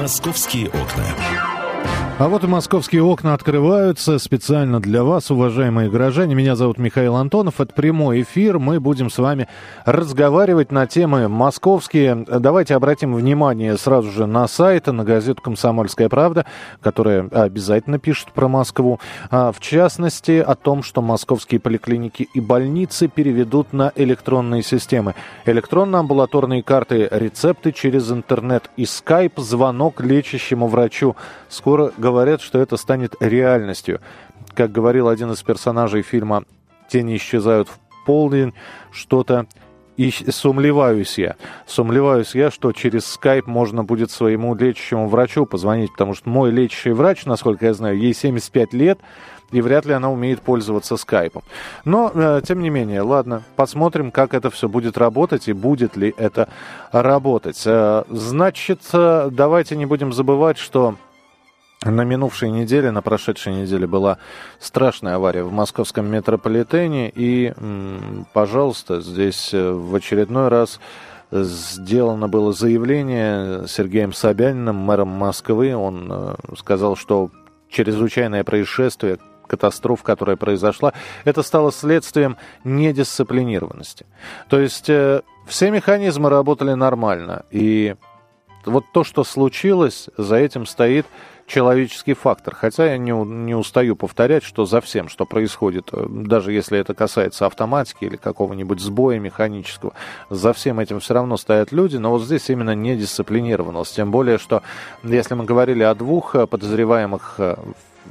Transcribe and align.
«Московские 0.00 0.68
окна». 0.68 1.49
А 2.20 2.28
вот 2.28 2.44
и 2.44 2.46
московские 2.46 3.02
окна 3.02 3.32
открываются 3.32 4.18
специально 4.18 4.78
для 4.78 5.04
вас, 5.04 5.30
уважаемые 5.30 5.88
горожане. 5.88 6.34
Меня 6.34 6.54
зовут 6.54 6.76
Михаил 6.76 7.16
Антонов. 7.16 7.62
Это 7.62 7.72
прямой 7.72 8.20
эфир. 8.20 8.58
Мы 8.58 8.78
будем 8.78 9.08
с 9.08 9.16
вами 9.16 9.48
разговаривать 9.86 10.70
на 10.70 10.86
темы 10.86 11.28
московские. 11.28 12.26
Давайте 12.28 12.74
обратим 12.74 13.14
внимание 13.14 13.78
сразу 13.78 14.10
же 14.10 14.26
на 14.26 14.46
сайт, 14.48 14.88
на 14.88 15.02
газету 15.02 15.40
«Комсомольская 15.40 16.10
правда», 16.10 16.44
которая 16.82 17.26
обязательно 17.28 17.98
пишет 17.98 18.32
про 18.32 18.48
Москву. 18.48 19.00
А, 19.30 19.50
в 19.50 19.60
частности, 19.60 20.44
о 20.46 20.56
том, 20.56 20.82
что 20.82 21.00
московские 21.00 21.58
поликлиники 21.58 22.28
и 22.34 22.40
больницы 22.40 23.08
переведут 23.08 23.72
на 23.72 23.92
электронные 23.96 24.62
системы. 24.62 25.14
Электронно-амбулаторные 25.46 26.62
карты, 26.62 27.08
рецепты 27.10 27.72
через 27.72 28.12
интернет 28.12 28.70
и 28.76 28.84
скайп, 28.84 29.38
звонок 29.38 30.02
лечащему 30.02 30.66
врачу. 30.68 31.16
Скоро 31.48 31.92
говорят, 32.10 32.40
что 32.40 32.58
это 32.58 32.76
станет 32.76 33.14
реальностью. 33.20 34.00
Как 34.54 34.72
говорил 34.72 35.08
один 35.08 35.30
из 35.30 35.42
персонажей 35.42 36.02
фильма 36.02 36.42
«Тени 36.88 37.16
исчезают 37.16 37.68
в 37.68 37.78
полдень», 38.04 38.52
что-то 38.90 39.46
и 39.96 40.10
сумлеваюсь 40.10 41.18
я. 41.18 41.36
Сумлеваюсь 41.66 42.34
я, 42.34 42.50
что 42.50 42.72
через 42.72 43.06
скайп 43.06 43.46
можно 43.46 43.84
будет 43.84 44.10
своему 44.10 44.56
лечащему 44.56 45.06
врачу 45.08 45.46
позвонить, 45.46 45.92
потому 45.92 46.14
что 46.14 46.28
мой 46.28 46.50
лечащий 46.50 46.90
врач, 46.90 47.26
насколько 47.26 47.66
я 47.66 47.74
знаю, 47.74 47.98
ей 47.98 48.14
75 48.14 48.72
лет, 48.72 48.98
и 49.52 49.60
вряд 49.60 49.84
ли 49.84 49.92
она 49.92 50.10
умеет 50.10 50.40
пользоваться 50.40 50.96
скайпом. 50.96 51.42
Но, 51.84 52.10
э, 52.14 52.40
тем 52.46 52.60
не 52.60 52.70
менее, 52.70 53.02
ладно, 53.02 53.42
посмотрим, 53.56 54.10
как 54.10 54.34
это 54.34 54.50
все 54.50 54.68
будет 54.68 54.96
работать 54.98 55.48
и 55.48 55.52
будет 55.52 55.96
ли 55.96 56.14
это 56.16 56.48
работать. 56.92 57.62
Э, 57.66 58.04
значит, 58.08 58.80
э, 58.92 59.28
давайте 59.30 59.76
не 59.76 59.86
будем 59.86 60.12
забывать, 60.12 60.58
что 60.58 60.96
на 61.84 62.04
минувшей 62.04 62.50
неделе, 62.50 62.90
на 62.90 63.00
прошедшей 63.00 63.54
неделе 63.54 63.86
была 63.86 64.18
страшная 64.58 65.14
авария 65.14 65.42
в 65.42 65.52
московском 65.52 66.10
метрополитене. 66.10 67.10
И, 67.14 67.54
пожалуйста, 68.34 69.00
здесь 69.00 69.54
э, 69.54 69.72
в 69.72 69.94
очередной 69.94 70.48
раз 70.48 70.78
сделано 71.30 72.28
было 72.28 72.52
заявление 72.52 73.66
Сергеем 73.66 74.12
Собяниным, 74.12 74.76
мэром 74.76 75.08
Москвы. 75.08 75.74
Он 75.74 76.08
э, 76.10 76.34
сказал, 76.58 76.96
что 76.96 77.30
чрезвычайное 77.70 78.44
происшествие, 78.44 79.18
катастрофа, 79.46 80.04
которая 80.04 80.36
произошла, 80.36 80.92
это 81.24 81.42
стало 81.42 81.72
следствием 81.72 82.36
недисциплинированности. 82.62 84.06
То 84.48 84.60
есть 84.60 84.90
э, 84.90 85.22
все 85.46 85.70
механизмы 85.70 86.28
работали 86.28 86.74
нормально. 86.74 87.46
И 87.50 87.96
вот 88.66 88.84
то, 88.92 89.02
что 89.04 89.24
случилось, 89.24 90.08
за 90.16 90.36
этим 90.36 90.66
стоит 90.66 91.06
человеческий 91.50 92.14
фактор. 92.14 92.54
Хотя 92.54 92.92
я 92.92 92.98
не, 92.98 93.10
не 93.10 93.54
устаю 93.54 93.96
повторять, 93.96 94.44
что 94.44 94.66
за 94.66 94.80
всем, 94.80 95.08
что 95.08 95.26
происходит, 95.26 95.88
э, 95.92 96.06
даже 96.08 96.52
если 96.52 96.78
это 96.78 96.94
касается 96.94 97.46
автоматики 97.46 98.04
или 98.04 98.16
какого-нибудь 98.16 98.80
сбоя 98.80 99.18
механического, 99.18 99.92
за 100.30 100.52
всем 100.52 100.78
этим 100.78 101.00
все 101.00 101.14
равно 101.14 101.36
стоят 101.36 101.72
люди, 101.72 101.96
но 101.96 102.10
вот 102.10 102.22
здесь 102.22 102.48
именно 102.50 102.74
недисциплинированность. 102.74 103.96
Тем 103.96 104.12
более, 104.12 104.38
что 104.38 104.62
если 105.02 105.34
мы 105.34 105.44
говорили 105.44 105.82
о 105.82 105.94
двух 105.94 106.36
э, 106.36 106.46
подозреваемых 106.46 107.34
э, 107.38 107.56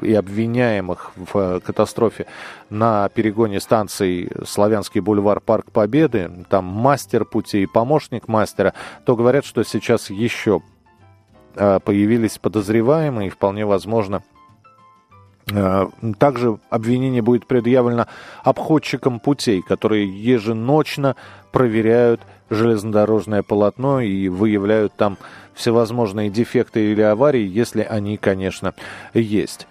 и 0.02 0.14
обвиняемых 0.14 1.12
в 1.16 1.62
катастрофе 1.62 2.28
на 2.70 3.10
перегоне 3.10 3.60
станций 3.60 4.30
Славянский 4.46 5.00
бульвар 5.00 5.40
Парк 5.40 5.72
Победы, 5.72 6.30
там 6.50 6.66
мастер 6.66 7.26
пути 7.26 7.64
и 7.64 7.68
помощник 7.68 8.28
мастера, 8.28 8.74
то 9.06 9.16
говорят, 9.16 9.46
что 9.46 9.64
сейчас 9.64 10.10
еще 10.10 10.62
появились 11.84 12.38
подозреваемые, 12.38 13.30
вполне 13.30 13.66
возможно, 13.66 14.24
а, 15.54 15.90
также 16.18 16.60
обвинение 16.70 17.22
будет 17.22 17.48
предъявлено 17.48 18.08
обходчикам 18.44 19.20
путей, 19.20 19.62
которые 19.62 20.08
еженочно 20.08 21.16
проверяют 21.52 22.22
железнодорожное 22.50 23.44
полотно 23.44 24.00
и 24.02 24.28
выявляют 24.28 24.94
там 24.96 25.18
всевозможные 25.54 26.30
дефекты 26.30 26.92
или 26.92 27.02
аварии, 27.02 27.46
если 27.46 27.82
они, 27.82 28.18
конечно, 28.18 28.74
есть. 29.14 29.68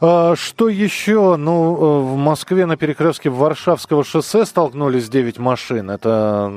А, 0.00 0.34
что 0.34 0.68
еще? 0.68 1.36
Ну, 1.36 1.76
э, 1.76 2.00
в 2.14 2.16
Москве 2.16 2.66
на 2.66 2.76
перекрестке 2.76 3.30
Варшавского 3.30 4.02
шоссе 4.04 4.46
столкнулись 4.46 5.08
9 5.08 5.38
машин. 5.38 5.90
Это 5.90 6.52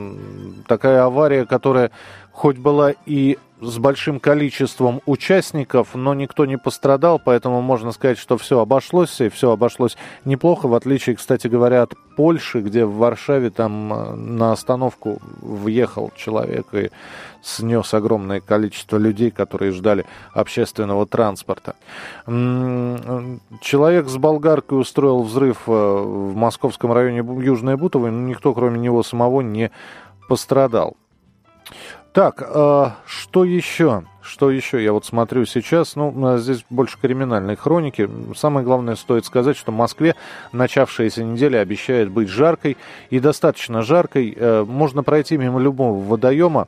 такая 0.68 1.04
авария, 1.04 1.46
которая 1.46 1.92
хоть 2.32 2.58
была 2.58 2.94
и 3.06 3.38
с 3.64 3.78
большим 3.78 4.20
количеством 4.20 5.02
участников, 5.06 5.96
но 5.96 6.14
никто 6.14 6.46
не 6.46 6.58
пострадал, 6.58 7.20
поэтому 7.24 7.62
можно 7.62 7.92
сказать, 7.92 8.18
что 8.18 8.38
все 8.38 8.60
обошлось, 8.60 9.22
и 9.22 9.30
все 9.30 9.52
обошлось 9.52 9.98
неплохо, 10.26 10.68
в 10.68 10.74
отличие, 10.74 11.16
кстати 11.16 11.48
говоря, 11.48 11.84
от 11.84 11.94
Польши, 12.16 12.62
где 12.62 12.86
в 12.86 12.96
Варшаве 12.98 13.50
там 13.50 13.94
э, 13.94 14.16
на 14.16 14.52
остановку 14.52 15.20
въехал 15.42 16.12
человек 16.16 16.68
и 16.74 16.92
снес 17.42 17.94
огромное 17.94 18.40
количество 18.40 18.98
людей, 18.98 19.32
которые 19.32 19.72
ждали 19.72 20.06
общественного 20.34 21.08
транспорта. 21.08 21.76
Человек 22.26 24.08
с 24.08 24.18
болгаркой 24.18 24.80
устроил 24.80 25.24
взрыв 25.24 25.64
э, 25.68 25.72
в 25.72 26.36
московском 26.36 26.94
районе 26.94 27.18
Южной 27.44 27.78
Бутовой, 27.78 28.12
но 28.12 28.20
никто, 28.28 28.54
кроме 28.54 28.80
него 28.80 29.02
самого, 29.02 29.42
не 29.42 29.72
пострадал. 30.28 30.96
Так, 32.14 32.44
э, 32.48 32.90
что 33.08 33.44
еще? 33.44 34.04
Что 34.22 34.52
еще? 34.52 34.84
Я 34.84 34.94
вот 34.94 35.04
смотрю 35.04 35.46
сейчас, 35.46 35.96
ну, 35.96 36.38
здесь 36.38 36.64
больше 36.70 36.96
криминальной 37.02 37.56
хроники. 37.56 38.08
Самое 38.36 38.64
главное, 38.64 38.96
стоит 38.96 39.26
сказать, 39.26 39.58
что 39.58 39.72
в 39.72 39.76
Москве 39.76 40.16
начавшаяся 40.52 41.24
неделя 41.24 41.58
обещает 41.60 42.12
быть 42.12 42.30
жаркой 42.30 42.78
и 43.10 43.20
достаточно 43.20 43.82
жаркой. 43.82 44.32
Э, 44.38 44.64
можно 44.64 45.02
пройти 45.02 45.38
мимо 45.38 45.60
любого 45.60 46.04
водоема, 46.04 46.68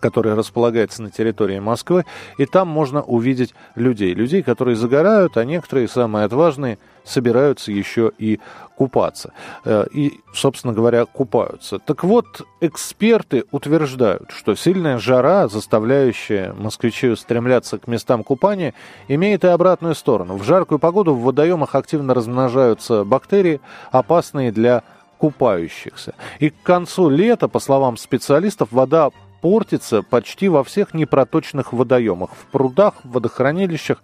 который 0.00 0.34
располагается 0.34 1.02
на 1.02 1.10
территории 1.10 1.58
Москвы, 1.58 2.04
и 2.38 2.46
там 2.46 2.68
можно 2.68 3.02
увидеть 3.02 3.54
людей. 3.74 4.14
Людей, 4.14 4.42
которые 4.42 4.76
загорают, 4.76 5.36
а 5.36 5.44
некоторые, 5.44 5.88
самые 5.88 6.24
отважные, 6.24 6.78
собираются 7.04 7.70
еще 7.70 8.10
и 8.18 8.40
купаться. 8.76 9.32
Э, 9.64 9.84
и, 9.92 10.20
собственно 10.32 10.72
говоря, 10.72 11.04
купаются. 11.04 11.78
Так 11.78 12.02
вот, 12.02 12.26
эксперты 12.60 13.44
утверждают, 13.50 14.30
что 14.30 14.54
сильная 14.54 14.98
жара, 14.98 15.48
заставляющая 15.48 16.54
москвичей 16.54 17.12
устремляться 17.12 17.78
к 17.78 17.86
местам 17.86 18.24
купания, 18.24 18.74
имеет 19.08 19.44
и 19.44 19.48
обратную 19.48 19.94
сторону. 19.94 20.36
В 20.36 20.44
жаркую 20.44 20.78
погоду 20.78 21.14
в 21.14 21.22
водоемах 21.22 21.74
активно 21.74 22.14
размножаются 22.14 23.04
бактерии, 23.04 23.60
опасные 23.92 24.50
для 24.50 24.82
купающихся. 25.18 26.14
И 26.38 26.50
к 26.50 26.62
концу 26.62 27.08
лета, 27.08 27.48
по 27.48 27.60
словам 27.60 27.96
специалистов, 27.96 28.68
вода 28.72 29.10
портится 29.44 30.00
почти 30.00 30.48
во 30.48 30.64
всех 30.64 30.94
непроточных 30.94 31.74
водоемах, 31.74 32.30
в 32.30 32.46
прудах, 32.50 32.94
в 33.04 33.12
водохранилищах. 33.12 34.02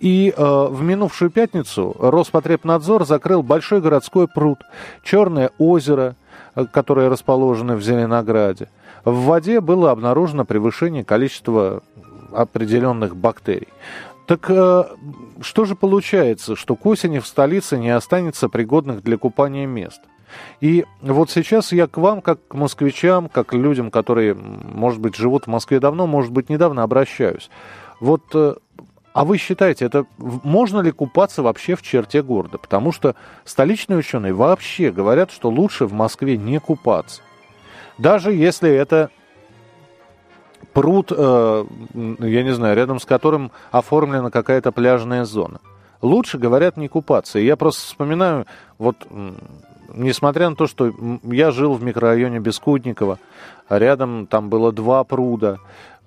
И 0.00 0.34
э, 0.36 0.66
в 0.68 0.82
минувшую 0.82 1.30
пятницу 1.30 1.96
Роспотребнадзор 1.98 3.06
закрыл 3.06 3.42
большой 3.42 3.80
городской 3.80 4.28
пруд, 4.28 4.58
Черное 5.02 5.50
озеро, 5.56 6.14
э, 6.54 6.66
которое 6.70 7.08
расположено 7.08 7.76
в 7.76 7.82
Зеленограде. 7.82 8.68
В 9.06 9.24
воде 9.24 9.62
было 9.62 9.92
обнаружено 9.92 10.44
превышение 10.44 11.04
количества 11.04 11.82
определенных 12.30 13.16
бактерий. 13.16 13.68
Так 14.26 14.50
э, 14.50 14.84
что 15.40 15.64
же 15.64 15.74
получается, 15.74 16.54
что 16.54 16.76
к 16.76 16.84
осени 16.84 17.18
в 17.18 17.26
столице 17.26 17.78
не 17.78 17.88
останется 17.88 18.50
пригодных 18.50 19.02
для 19.02 19.16
купания 19.16 19.66
мест? 19.66 20.02
И 20.60 20.84
вот 21.00 21.30
сейчас 21.30 21.72
я 21.72 21.86
к 21.86 21.96
вам, 21.98 22.20
как 22.22 22.46
к 22.48 22.54
москвичам, 22.54 23.28
как 23.28 23.48
к 23.48 23.52
людям, 23.54 23.90
которые, 23.90 24.34
может 24.34 25.00
быть, 25.00 25.16
живут 25.16 25.44
в 25.44 25.48
Москве 25.48 25.80
давно, 25.80 26.06
может 26.06 26.32
быть, 26.32 26.48
недавно 26.48 26.82
обращаюсь. 26.82 27.50
Вот 28.00 28.22
э, 28.34 28.54
а 29.12 29.24
вы 29.24 29.36
считаете, 29.36 29.84
это 29.84 30.06
можно 30.18 30.80
ли 30.80 30.90
купаться 30.90 31.42
вообще 31.42 31.76
в 31.76 31.82
черте 31.82 32.22
города? 32.22 32.56
Потому 32.58 32.92
что 32.92 33.14
столичные 33.44 33.98
ученые 33.98 34.32
вообще 34.32 34.90
говорят, 34.90 35.30
что 35.30 35.50
лучше 35.50 35.84
в 35.86 35.92
Москве 35.92 36.38
не 36.38 36.58
купаться. 36.58 37.20
Даже 37.98 38.32
если 38.32 38.70
это 38.70 39.10
пруд, 40.72 41.12
э, 41.14 41.64
я 41.94 42.42
не 42.42 42.54
знаю, 42.54 42.74
рядом 42.74 43.00
с 43.00 43.04
которым 43.04 43.52
оформлена 43.70 44.30
какая-то 44.30 44.72
пляжная 44.72 45.24
зона. 45.24 45.60
Лучше, 46.02 46.38
говорят, 46.38 46.76
не 46.76 46.88
купаться. 46.88 47.38
И 47.38 47.44
я 47.44 47.56
просто 47.56 47.86
вспоминаю, 47.86 48.46
вот 48.78 49.06
несмотря 49.94 50.50
на 50.50 50.56
то, 50.56 50.66
что 50.66 50.92
я 51.22 51.50
жил 51.50 51.74
в 51.74 51.82
микрорайоне 51.82 52.40
Бескудникова, 52.40 53.18
рядом 53.68 54.26
там 54.26 54.48
было 54.48 54.72
два 54.72 55.04
пруда, 55.04 55.58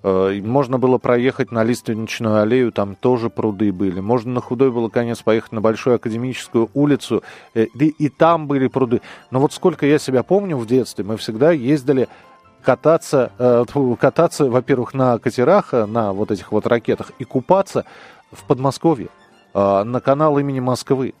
э, 0.02 0.40
можно 0.42 0.78
было 0.78 0.98
проехать 0.98 1.52
на 1.52 1.64
Лиственничную 1.64 2.42
аллею, 2.42 2.72
там 2.72 2.94
тоже 2.94 3.30
пруды 3.30 3.72
были. 3.72 4.00
Можно 4.00 4.34
на 4.34 4.40
худой 4.40 4.70
было 4.70 4.88
конец 4.88 5.22
поехать 5.22 5.52
на 5.52 5.60
Большую 5.60 5.96
Академическую 5.96 6.70
улицу, 6.74 7.22
и, 7.54 7.60
э, 7.60 7.84
и 7.84 8.08
там 8.08 8.46
были 8.46 8.68
пруды. 8.68 9.00
Но 9.30 9.40
вот 9.40 9.52
сколько 9.52 9.86
я 9.86 9.98
себя 9.98 10.22
помню 10.22 10.56
в 10.56 10.66
детстве, 10.66 11.04
мы 11.04 11.16
всегда 11.16 11.52
ездили 11.52 12.08
кататься, 12.62 13.32
э, 13.38 13.64
кататься, 13.98 14.46
во-первых, 14.46 14.92
на 14.92 15.18
катерах, 15.18 15.72
на 15.72 16.12
вот 16.12 16.30
этих 16.30 16.52
вот 16.52 16.66
ракетах 16.66 17.12
и 17.18 17.24
купаться 17.24 17.84
в 18.32 18.42
Подмосковье, 18.44 19.08
на 19.56 20.00
канал 20.00 20.38
имени 20.38 20.60
Москвы 20.60 21.14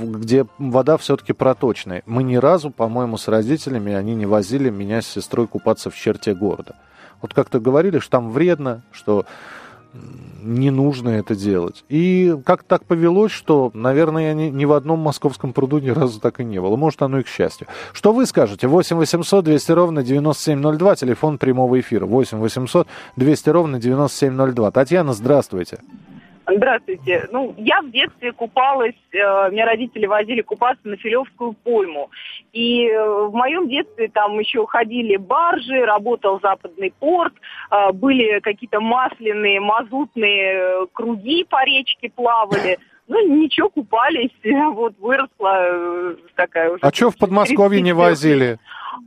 где 0.00 0.46
вода 0.58 0.96
все-таки 0.96 1.32
проточная. 1.32 2.02
Мы 2.06 2.22
ни 2.22 2.36
разу, 2.36 2.70
по-моему, 2.70 3.16
с 3.16 3.28
родителями, 3.28 3.92
они 3.92 4.14
не 4.14 4.26
возили 4.26 4.70
меня 4.70 5.00
с 5.00 5.06
сестрой 5.06 5.46
купаться 5.46 5.90
в 5.90 5.94
черте 5.94 6.34
города. 6.34 6.76
Вот 7.22 7.34
как-то 7.34 7.60
говорили, 7.60 7.98
что 7.98 8.10
там 8.10 8.30
вредно, 8.30 8.82
что 8.90 9.26
не 10.42 10.70
нужно 10.70 11.10
это 11.10 11.34
делать. 11.34 11.84
И 11.88 12.36
как 12.44 12.62
так 12.62 12.84
повелось, 12.84 13.32
что, 13.32 13.70
наверное, 13.74 14.28
я 14.28 14.34
ни, 14.34 14.44
ни 14.44 14.64
в 14.64 14.72
одном 14.72 15.00
московском 15.00 15.52
пруду 15.52 15.78
ни 15.78 15.90
разу 15.90 16.20
так 16.20 16.40
и 16.40 16.44
не 16.44 16.60
было. 16.60 16.76
Может, 16.76 17.02
оно 17.02 17.18
и 17.18 17.22
к 17.22 17.28
счастью. 17.28 17.66
Что 17.92 18.12
вы 18.12 18.26
скажете? 18.26 18.68
8 18.68 18.96
800 18.96 19.44
200 19.44 19.72
ровно 19.72 20.02
9702, 20.02 20.96
телефон 20.96 21.38
прямого 21.38 21.78
эфира. 21.78 22.06
8 22.06 22.38
800 22.38 22.86
200 23.16 23.50
ровно 23.50 23.78
9702. 23.80 24.70
Татьяна, 24.70 25.12
здравствуйте. 25.12 25.78
Здравствуйте. 25.80 26.09
Ну, 27.30 27.54
я 27.58 27.80
в 27.82 27.90
детстве 27.90 28.32
купалась, 28.32 28.94
э, 29.12 29.16
меня 29.50 29.66
родители 29.66 30.06
возили 30.06 30.42
купаться 30.42 30.86
на 30.86 30.96
Филевскую 30.96 31.52
пойму. 31.52 32.10
И 32.52 32.86
э, 32.86 33.02
в 33.02 33.32
моем 33.32 33.68
детстве 33.68 34.08
там 34.08 34.38
еще 34.38 34.66
ходили 34.66 35.16
баржи, 35.16 35.84
работал 35.84 36.40
западный 36.40 36.92
порт, 36.98 37.34
э, 37.70 37.92
были 37.92 38.40
какие-то 38.40 38.80
масляные, 38.80 39.60
мазутные 39.60 40.52
э, 40.54 40.86
круги 40.92 41.44
по 41.44 41.64
речке 41.64 42.10
плавали. 42.10 42.78
Ну, 43.08 43.42
ничего, 43.42 43.68
купались, 43.70 44.30
вот 44.74 44.94
выросла 44.98 45.66
э, 45.68 46.16
такая 46.36 46.70
уже. 46.70 46.80
А 46.82 46.92
что 46.92 47.10
в 47.10 47.18
Подмосковье 47.18 47.80
не 47.82 47.92
возили? 47.92 48.58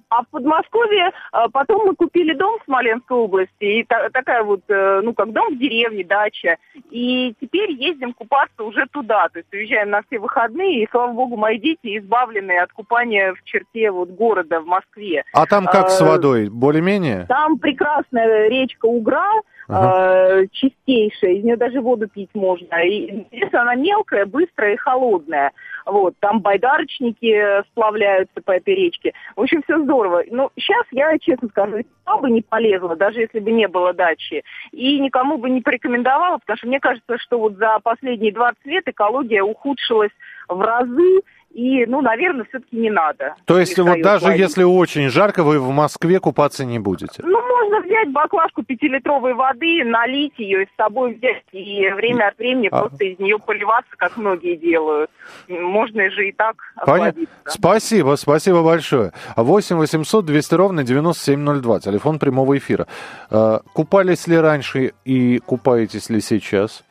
А 0.10 0.24
в 0.24 0.28
Подмосковье 0.28 1.12
а, 1.32 1.50
потом 1.50 1.88
мы 1.88 1.96
купили 1.96 2.34
дом 2.34 2.60
в 2.60 2.64
Смоленской 2.66 3.18
области, 3.18 3.52
и 3.64 3.84
та, 3.84 4.10
такая 4.10 4.44
вот, 4.44 4.62
э, 4.68 5.02
ну, 5.04 5.14
как 5.14 5.32
дом 5.32 5.56
в 5.56 5.58
деревне, 5.58 6.04
дача. 6.04 6.58
И 6.92 7.34
теперь 7.42 7.72
ездим 7.72 8.14
купаться 8.14 8.64
уже 8.64 8.86
туда, 8.92 9.30
то 9.30 9.40
есть 9.40 9.54
уезжаем 9.54 9.90
на 9.90 10.02
все 10.04 10.20
выходные, 10.20 10.84
и, 10.84 10.88
слава 10.92 11.12
богу, 11.12 11.38
мои 11.38 11.60
дети 11.60 11.98
избавлены 11.98 12.60
от 12.60 12.72
купания 12.72 13.34
в 13.34 13.44
черте 13.44 13.92
вот 13.92 14.10
города 14.10 14.62
в 14.62 14.66
Москве. 14.66 15.24
А 15.34 15.46
там 15.46 15.66
как 15.66 15.90
с 15.90 16.02
водой? 16.02 16.50
Более-менее? 16.50 17.26
Там 17.28 17.58
прекрасная 17.58 18.50
речка 18.50 18.86
Угра, 18.86 19.42
ага. 19.68 20.42
э, 20.42 20.48
чистейшая, 20.52 21.34
из 21.34 21.44
нее 21.44 21.58
даже 21.58 21.82
воду 21.82 22.08
пить 22.08 22.30
можно. 22.34 22.76
И 22.86 23.26
если 23.32 23.58
она 23.58 23.76
мелкая, 23.76 24.26
быстрая 24.26 24.74
и 24.74 24.78
холодная. 24.78 25.52
Вот, 25.86 26.16
там 26.20 26.40
байдарочники 26.40 27.64
сплавляются 27.72 28.42
по 28.42 28.52
этой 28.52 28.76
речке. 28.76 29.14
В 29.36 29.42
общем, 29.42 29.62
все 29.64 29.82
здорово. 29.84 30.24
Но 30.30 30.52
сейчас 30.58 30.86
я, 30.92 31.18
честно 31.20 31.50
скажу, 31.50 31.78
я 31.78 32.18
бы 32.18 32.30
не 32.30 32.42
полезла, 32.42 32.96
даже 32.96 33.22
если 33.22 33.40
бы 33.40 33.52
не 33.52 33.68
было 33.68 33.94
дачи. 33.94 34.44
И 34.72 35.00
никому 35.00 35.38
бы 35.38 35.50
не 35.50 35.62
порекомендовала, 35.62 36.38
потому 36.38 36.58
что 36.58 36.68
мне 36.68 36.80
кажется, 36.80 37.18
что 37.18 37.40
вот 37.40 37.56
за 37.56 37.80
последние 37.84 38.32
20 38.32 38.66
лет 38.66 38.88
экология 38.88 39.42
ухудшилась 39.42 40.12
в 40.48 40.60
разы, 40.62 41.22
и, 41.54 41.86
ну, 41.86 42.02
наверное, 42.02 42.46
все-таки 42.50 42.76
не 42.76 42.90
надо. 42.90 43.36
То 43.46 43.60
есть 43.60 43.78
вот 43.78 44.02
даже 44.02 44.26
ловить. 44.26 44.40
если 44.40 44.64
очень 44.64 45.10
жарко, 45.10 45.44
вы 45.44 45.60
в 45.60 45.70
Москве 45.70 46.20
купаться 46.20 46.66
не 46.66 46.80
будете? 46.80 47.22
Ну, 47.24 47.40
можно 47.48 47.80
взять 47.82 48.10
баклажку 48.12 48.64
пятилитровой 48.64 49.36
воды, 49.36 49.84
налить 49.84 50.34
ее 50.38 50.64
и 50.64 50.66
с 50.66 50.76
собой 50.76 51.14
взять, 51.14 51.44
и 51.52 51.88
время 51.92 52.30
от 52.30 52.40
времени 52.40 52.70
а... 52.72 52.82
просто 52.82 53.06
из 53.06 53.20
нее 53.20 53.38
поливаться, 53.38 53.92
как 53.98 54.18
многие 54.18 54.56
делают. 54.56 55.12
Можно 55.48 56.10
же 56.10 56.30
и 56.30 56.32
так 56.32 56.56
Понятно. 56.86 57.24
Спасибо, 57.46 58.16
спасибо 58.16 58.64
большое. 58.64 59.12
8 59.36 59.76
800 59.76 60.26
200 60.26 60.56
ровно 60.56 60.84
9702, 60.84 61.80
телефон 61.82 62.18
прямого 62.18 62.58
эфира. 62.58 62.88
А, 63.30 63.62
купались 63.74 64.28
ли 64.28 64.38
раньше 64.38 64.94
и 65.06 65.38
купаетесь 65.38 66.10
ли 66.10 66.20
сейчас? 66.20 66.84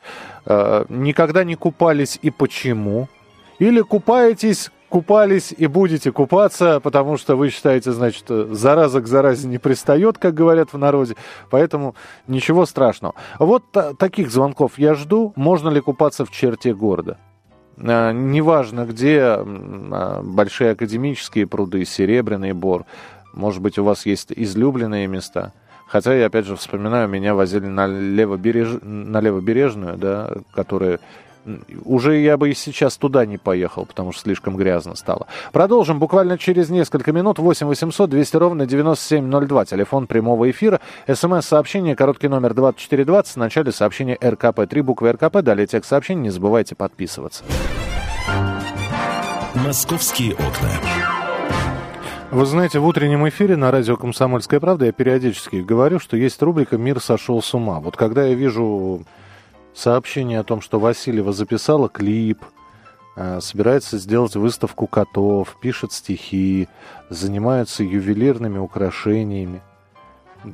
А, 0.47 0.85
никогда 0.89 1.43
не 1.43 1.57
купались 1.57 2.19
и 2.23 2.31
почему? 2.31 3.09
Или 3.59 3.81
купаетесь, 3.81 4.71
купались 4.89 5.55
и 5.57 5.67
будете 5.67 6.13
купаться, 6.13 6.81
потому 6.81 7.17
что 7.17 7.37
вы 7.37 7.51
считаете, 7.51 7.93
значит, 7.93 8.25
зараза 8.29 9.01
к 9.01 9.07
заразе 9.07 9.49
не 9.49 9.59
пристает, 9.59 10.19
как 10.19 10.35
говорят 10.35 10.73
в 10.73 10.79
народе, 10.79 11.17
поэтому 11.51 11.95
ничего 12.27 12.67
страшного. 12.67 13.15
Вот 13.39 13.65
таких 13.99 14.31
звонков 14.31 14.79
я 14.79 14.95
жду. 14.95 15.33
Можно 15.37 15.71
ли 15.71 15.81
купаться 15.81 16.25
в 16.25 16.31
черте 16.31 16.75
города? 16.75 17.19
А, 17.79 18.13
неважно, 18.13 18.85
где 18.85 19.21
а, 19.21 20.21
большие 20.23 20.73
академические 20.73 21.47
пруды, 21.47 21.85
Серебряный 21.85 22.53
Бор, 22.53 22.85
может 23.33 23.63
быть, 23.63 23.79
у 23.79 23.85
вас 23.85 24.05
есть 24.05 24.33
излюбленные 24.35 25.07
места. 25.07 25.53
Хотя 25.87 26.15
я 26.15 26.27
опять 26.27 26.47
же 26.47 26.57
вспоминаю, 26.57 27.09
меня 27.09 27.35
возили 27.35 27.67
на, 27.67 27.87
левобереж... 27.87 28.79
на 28.83 29.21
левобережную, 29.21 29.97
да, 29.97 30.31
которая 30.55 31.01
уже 31.85 32.19
я 32.19 32.37
бы 32.37 32.51
и 32.51 32.55
сейчас 32.55 32.97
туда 32.97 33.27
не 33.27 33.39
поехал, 33.39 33.87
потому 33.87 34.13
что 34.13 34.23
слишком 34.23 34.57
грязно 34.57 34.95
стало. 34.95 35.27
Продолжим 35.53 35.99
буквально 35.99 36.39
через 36.39 36.71
несколько 36.71 37.13
минут. 37.13 37.39
8 37.39 37.67
800 37.67 38.11
200 38.11 38.37
ровно 38.37 38.67
9702. 38.67 39.65
Телефон 39.65 40.07
прямого 40.07 40.51
эфира. 40.51 40.81
СМС-сообщение, 41.07 41.97
короткий 41.97 42.29
номер 42.29 42.55
2420. 42.55 43.35
В 43.35 43.37
начале 43.37 43.73
сообщения 43.73 44.19
РКП. 44.23 44.69
Три 44.69 44.83
буквы 44.83 45.13
РКП. 45.13 45.39
Далее 45.43 45.67
текст 45.67 45.91
сообщения. 45.91 46.23
Не 46.23 46.31
забывайте 46.31 46.75
подписываться. 46.75 47.45
Московские 49.55 50.33
окна. 50.35 50.71
Вы 52.31 52.47
знаете, 52.47 52.79
в 52.79 52.87
утреннем 52.87 53.29
эфире 53.29 53.57
на 53.57 53.71
радио 53.71 53.99
«Комсомольская 53.99 54.59
правда» 54.59 54.87
я 54.87 54.93
периодически 54.93 55.57
говорю, 55.57 55.99
что 55.99 56.17
есть 56.17 56.41
рубрика 56.41 56.79
«Мир 56.79 56.99
сошел 56.99 57.43
с 57.43 57.53
ума». 57.53 57.79
Вот 57.79 57.99
когда 57.99 58.25
я 58.25 58.35
вижу 58.35 59.03
сообщение 59.75 60.41
о 60.41 60.45
том, 60.45 60.61
что 60.61 60.79
Васильева 60.79 61.33
записала 61.33 61.89
клип, 61.89 62.43
э, 63.17 63.41
собирается 63.41 63.99
сделать 63.99 64.37
выставку 64.37 64.87
котов, 64.87 65.57
пишет 65.61 65.93
стихи, 65.93 66.69
занимается 67.09 67.83
ювелирными 67.83 68.59
украшениями. 68.59 69.63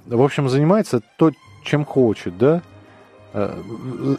В 0.06 0.23
общем, 0.23 0.49
занимается 0.49 1.00
то, 1.17 1.32
чем 1.65 1.85
хочет, 1.85 2.37
да? 2.38 2.62
Э, 3.32 3.62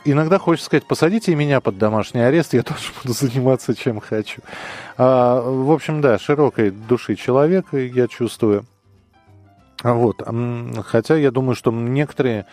иногда 0.05 0.37
хочется 0.37 0.67
сказать, 0.67 0.85
посадите 0.85 1.33
меня 1.35 1.61
под 1.61 1.77
домашний 1.77 2.21
арест, 2.21 2.53
я 2.53 2.63
тоже 2.63 2.91
буду 3.01 3.13
заниматься 3.13 3.75
чем 3.75 3.99
хочу. 3.99 4.41
А, 4.97 5.41
в 5.41 5.71
общем, 5.71 6.01
да, 6.01 6.17
широкой 6.17 6.71
души 6.71 7.15
человек, 7.15 7.73
я 7.73 8.07
чувствую. 8.07 8.65
Вот. 9.81 10.21
Хотя 10.85 11.15
я 11.15 11.31
думаю, 11.31 11.55
что 11.55 11.71
некоторые 11.71 12.45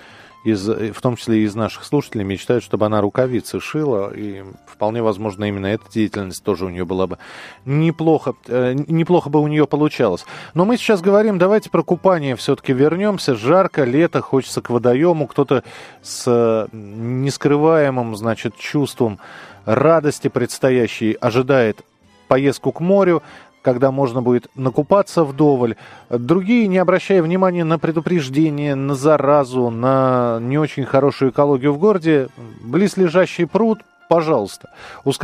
из, 0.47 0.69
в 0.69 1.01
том 1.01 1.17
числе 1.17 1.41
и 1.41 1.43
из 1.43 1.57
наших 1.57 1.85
слушателей, 1.85 2.25
мечтают, 2.25 2.63
чтобы 2.63 2.87
она 2.87 3.01
рукавицы 3.01 3.59
шила, 3.59 4.13
и 4.15 4.45
вполне 4.67 5.03
возможно 5.03 5.45
именно 5.45 5.67
эта 5.67 5.91
деятельность 5.91 6.45
тоже 6.45 6.67
у 6.67 6.69
нее 6.69 6.85
была 6.85 7.09
бы 7.09 7.19
неплохо, 7.65 8.35
э, 8.47 8.75
неплохо 8.87 9.29
бы 9.29 9.41
у 9.41 9.49
нее 9.49 9.67
получалось. 9.67 10.25
Но 10.55 10.65
мы 10.65 10.77
сейчас 10.77 11.01
говорим, 11.01 11.39
давайте 11.39 11.69
про 11.69 11.83
купание 11.83 12.37
все-таки 12.37 12.73
вернемся. 12.73 13.35
Жарко, 13.35 13.83
лето, 13.83 14.21
хочется 14.21 14.63
к 14.63 14.71
водоему, 14.71 15.27
кто-то 15.27 15.65
с 16.03 16.25
э, 16.27 16.69
нескрываемым, 16.73 18.15
значит, 18.15 18.57
чувством 18.57 19.19
радости 19.65 20.29
предстоящей 20.29 21.15
ожидает 21.15 21.85
поездку 22.29 22.71
к 22.71 22.81
морю, 22.81 23.23
когда 23.67 23.91
можно 23.91 24.23
будет 24.23 24.49
накупаться 24.55 25.25
вдоволь. 25.25 25.75
Другие, 26.09 26.69
не 26.69 26.79
обращая 26.79 27.21
внимания 27.21 27.65
на 27.65 27.81
предупреждение, 27.81 28.77
на 28.77 28.95
заразу, 28.95 29.71
на 29.71 30.39
не 30.41 30.57
очень 30.57 30.85
хорошую 30.85 31.33
экологию 31.33 31.73
в 31.73 31.79
городе, 31.79 32.29
близлежащий 32.63 33.45
пруд, 33.45 33.81
пожалуйста. 34.09 34.71
Уж, 35.05 35.19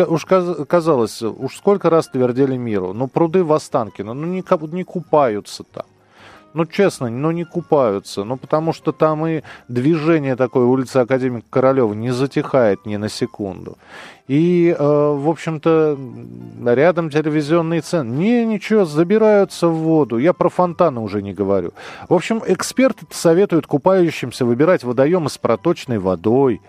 казалось, 0.66 1.22
уж 1.22 1.56
сколько 1.56 1.88
раз 1.88 2.08
твердили 2.08 2.56
миру, 2.56 2.92
ну 2.92 3.06
пруды 3.06 3.44
в 3.44 3.52
Останкино, 3.52 4.12
ну 4.12 4.26
не, 4.26 4.42
не 4.72 4.82
купаются 4.82 5.62
там. 5.62 5.84
Ну, 6.54 6.66
честно, 6.66 7.08
ну 7.08 7.30
не 7.30 7.44
купаются. 7.44 8.24
Ну, 8.24 8.36
потому 8.36 8.72
что 8.72 8.92
там 8.92 9.26
и 9.26 9.42
движение 9.68 10.36
такое, 10.36 10.66
улица 10.66 11.00
Академика 11.00 11.46
Королева, 11.48 11.94
не 11.94 12.12
затихает 12.12 12.84
ни 12.84 12.96
на 12.96 13.08
секунду. 13.08 13.78
И, 14.28 14.74
э, 14.78 14.82
в 14.82 15.28
общем-то, 15.28 15.98
рядом 16.64 17.10
телевизионный 17.10 17.80
цен. 17.80 18.16
Не, 18.16 18.44
ничего, 18.44 18.84
забираются 18.84 19.68
в 19.68 19.74
воду. 19.74 20.18
Я 20.18 20.32
про 20.32 20.48
фонтаны 20.48 21.00
уже 21.00 21.22
не 21.22 21.32
говорю. 21.32 21.72
В 22.08 22.14
общем, 22.14 22.42
эксперты 22.46 23.06
советуют 23.10 23.66
купающимся 23.66 24.44
выбирать 24.44 24.84
водоемы 24.84 25.28
с 25.28 25.38
проточной 25.38 25.98
водой. 25.98 26.60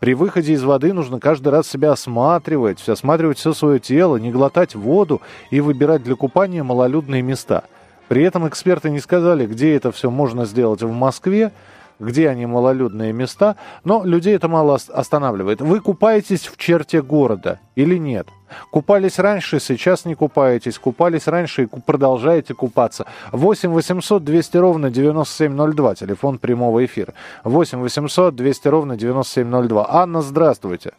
При 0.00 0.14
выходе 0.14 0.52
из 0.54 0.62
воды 0.62 0.92
нужно 0.92 1.20
каждый 1.20 1.48
раз 1.48 1.68
себя 1.68 1.92
осматривать, 1.92 2.88
осматривать 2.88 3.38
все 3.38 3.52
свое 3.52 3.78
тело, 3.78 4.16
не 4.16 4.32
глотать 4.32 4.74
воду 4.74 5.20
и 5.50 5.60
выбирать 5.60 6.02
для 6.02 6.16
купания 6.16 6.64
малолюдные 6.64 7.22
места– 7.22 7.64
при 8.12 8.24
этом 8.24 8.46
эксперты 8.46 8.90
не 8.90 9.00
сказали, 9.00 9.46
где 9.46 9.74
это 9.74 9.90
все 9.90 10.10
можно 10.10 10.44
сделать 10.44 10.82
в 10.82 10.92
Москве, 10.92 11.50
где 11.98 12.28
они 12.28 12.44
малолюдные 12.44 13.10
места, 13.10 13.56
но 13.84 14.04
людей 14.04 14.36
это 14.36 14.48
мало 14.48 14.74
останавливает. 14.74 15.62
Вы 15.62 15.80
купаетесь 15.80 16.46
в 16.46 16.58
черте 16.58 17.00
города 17.00 17.58
или 17.74 17.96
нет? 17.96 18.28
Купались 18.70 19.18
раньше, 19.18 19.60
сейчас 19.60 20.04
не 20.04 20.14
купаетесь. 20.14 20.78
Купались 20.78 21.26
раньше 21.26 21.62
и 21.62 21.68
продолжаете 21.86 22.52
купаться. 22.52 23.06
8 23.32 23.70
800 23.70 24.22
200 24.22 24.56
ровно 24.58 24.90
9702. 24.90 25.94
Телефон 25.94 26.36
прямого 26.38 26.84
эфира. 26.84 27.14
8 27.44 27.78
800 27.78 28.36
200 28.36 28.68
ровно 28.68 28.98
9702. 28.98 29.86
Анна, 29.88 30.20
здравствуйте. 30.20 30.92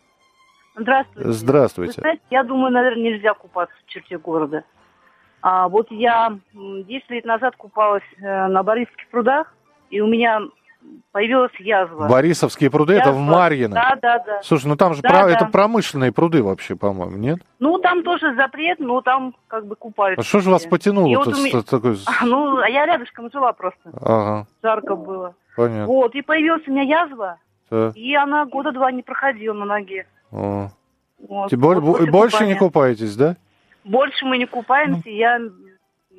Здравствуйте. 0.76 1.32
Здравствуйте. 1.32 1.94
Вы 1.98 2.02
знаете, 2.02 2.24
я 2.32 2.44
думаю, 2.44 2.74
наверное, 2.74 3.04
нельзя 3.04 3.36
купаться 3.36 3.76
в 3.86 3.88
черте 3.88 4.18
города. 4.18 4.64
А 5.44 5.68
вот 5.68 5.92
я 5.92 6.38
10 6.54 7.10
лет 7.10 7.26
назад 7.26 7.58
купалась 7.58 8.02
э, 8.18 8.48
на 8.48 8.64
Борисовских 8.64 9.10
прудах, 9.10 9.54
и 9.90 10.00
у 10.00 10.08
меня 10.08 10.40
появилась 11.12 11.52
язва. 11.60 12.08
Борисовские 12.08 12.72
пруды, 12.72 12.94
язва. 12.94 13.10
это 13.10 13.18
в 13.18 13.20
Марьино? 13.20 13.76
Да, 13.76 13.98
да, 14.02 14.20
да. 14.20 14.42
Слушай, 14.42 14.68
ну 14.68 14.78
там 14.78 14.94
же 14.94 15.02
да, 15.02 15.10
про... 15.10 15.24
да. 15.24 15.32
это 15.32 15.46
промышленные 15.48 16.14
пруды 16.14 16.42
вообще, 16.42 16.78
по-моему, 16.78 17.18
нет? 17.18 17.40
Ну, 17.60 17.78
там 17.80 18.04
тоже 18.04 18.34
запрет, 18.36 18.80
но 18.80 19.02
там 19.02 19.36
как 19.48 19.68
бы 19.68 19.76
купаются. 19.76 20.22
А 20.22 20.24
что 20.24 20.40
же 20.40 20.50
вас 20.50 20.66
потянуло? 20.66 21.14
Вот 21.14 21.28
меня... 21.28 21.62
такой... 21.62 21.98
а, 22.06 22.26
ну, 22.26 22.60
а 22.60 22.70
я 22.70 22.86
рядышком 22.86 23.30
жила 23.30 23.52
просто. 23.52 23.92
Ага. 24.02 24.48
Жарко 24.64 24.96
было. 24.96 25.36
Понятно. 25.58 25.88
Вот, 25.88 26.16
и 26.16 26.22
появилась 26.22 26.66
у 26.66 26.72
меня 26.72 26.84
язва, 26.84 27.38
да. 27.70 27.92
и 27.96 28.16
она 28.16 28.46
года 28.46 28.72
два 28.72 28.94
не 28.94 29.04
проходила 29.04 29.54
на 29.54 29.66
ноге. 29.66 30.08
О. 30.32 30.70
Вот. 31.28 31.54
Более, 31.54 31.82
вот 31.82 32.10
больше 32.10 32.38
купания. 32.38 32.54
не 32.54 32.60
купаетесь, 32.60 33.16
да? 33.18 33.36
Больше 33.84 34.26
мы 34.26 34.38
не 34.38 34.46
купаемся, 34.46 35.10
я 35.10 35.40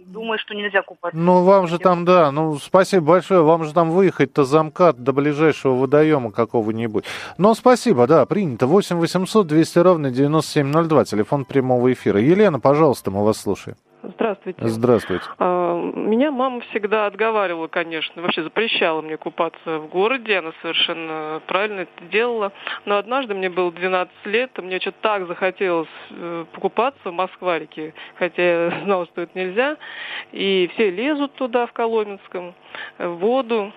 думаю, 0.06 0.38
что 0.38 0.54
нельзя 0.54 0.82
купаться. 0.82 1.18
Ну, 1.18 1.42
вам 1.42 1.66
же 1.66 1.78
там, 1.78 2.04
да, 2.04 2.30
ну, 2.30 2.56
спасибо 2.56 3.06
большое, 3.06 3.42
вам 3.42 3.64
же 3.64 3.72
там 3.72 3.90
выехать-то 3.90 4.44
замкат 4.44 5.02
до 5.02 5.12
ближайшего 5.12 5.74
водоема 5.74 6.30
какого-нибудь. 6.30 7.04
Но 7.38 7.54
спасибо, 7.54 8.06
да, 8.06 8.26
принято. 8.26 8.66
8 8.66 8.96
800 8.96 9.46
200 9.46 9.78
ровно 9.78 10.10
9702, 10.10 11.04
телефон 11.04 11.44
прямого 11.44 11.92
эфира. 11.92 12.20
Елена, 12.20 12.60
пожалуйста, 12.60 13.10
мы 13.10 13.24
вас 13.24 13.40
слушаем. 13.40 13.76
Здравствуйте. 14.16 14.66
Здравствуйте. 14.66 15.24
А, 15.38 15.80
меня 15.80 16.30
мама 16.30 16.60
всегда 16.70 17.06
отговаривала, 17.06 17.68
конечно, 17.68 18.22
вообще 18.22 18.42
запрещала 18.42 19.00
мне 19.00 19.16
купаться 19.16 19.78
в 19.78 19.88
городе, 19.88 20.38
она 20.38 20.52
совершенно 20.60 21.40
правильно 21.46 21.80
это 21.80 22.04
делала. 22.10 22.52
Но 22.84 22.96
однажды 22.96 23.34
мне 23.34 23.48
было 23.48 23.72
12 23.72 24.12
лет, 24.26 24.50
и 24.58 24.62
мне 24.62 24.80
что-то 24.80 24.98
так 25.00 25.26
захотелось 25.26 25.88
э, 26.10 26.44
покупаться 26.52 27.10
в 27.10 27.12
Москварике, 27.12 27.94
хотя 28.16 28.42
я 28.42 28.80
знала, 28.84 29.06
что 29.06 29.22
это 29.22 29.38
нельзя. 29.38 29.76
И 30.32 30.70
все 30.74 30.90
лезут 30.90 31.34
туда, 31.34 31.66
в 31.66 31.72
Коломенском, 31.72 32.54
в 32.98 33.08
воду. 33.14 33.72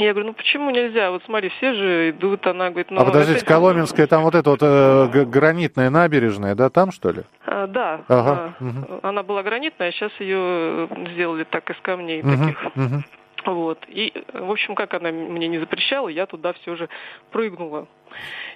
Я 0.00 0.12
говорю, 0.12 0.28
ну 0.28 0.32
почему 0.32 0.70
нельзя? 0.70 1.10
Вот 1.10 1.22
смотри, 1.24 1.50
все 1.50 1.74
же 1.74 2.10
идут. 2.10 2.46
Она 2.46 2.70
говорит, 2.70 2.90
ну... 2.90 3.00
А 3.00 3.04
подождите, 3.04 3.44
Коломенская, 3.44 4.06
там 4.06 4.22
вот 4.22 4.34
эта 4.34 4.50
вот 4.50 4.60
э, 4.62 5.24
гранитная 5.26 5.90
набережная, 5.90 6.54
да, 6.54 6.70
там 6.70 6.90
что 6.90 7.10
ли? 7.10 7.22
А, 7.44 7.66
да. 7.66 8.00
Ага. 8.08 8.54
А, 8.58 8.64
угу. 8.64 9.00
Она 9.02 9.22
была 9.22 9.42
гранитная, 9.42 9.88
а 9.88 9.92
сейчас 9.92 10.10
ее 10.18 10.88
сделали 11.12 11.44
так 11.44 11.68
из 11.70 11.76
камней 11.82 12.22
угу. 12.22 12.30
таких. 12.30 12.64
Угу. 12.76 13.52
Вот. 13.52 13.78
И, 13.88 14.24
в 14.32 14.50
общем, 14.50 14.74
как 14.74 14.94
она 14.94 15.10
мне 15.12 15.48
не 15.48 15.58
запрещала, 15.58 16.08
я 16.08 16.24
туда 16.26 16.54
все 16.54 16.76
же 16.76 16.88
прыгнула. 17.30 17.86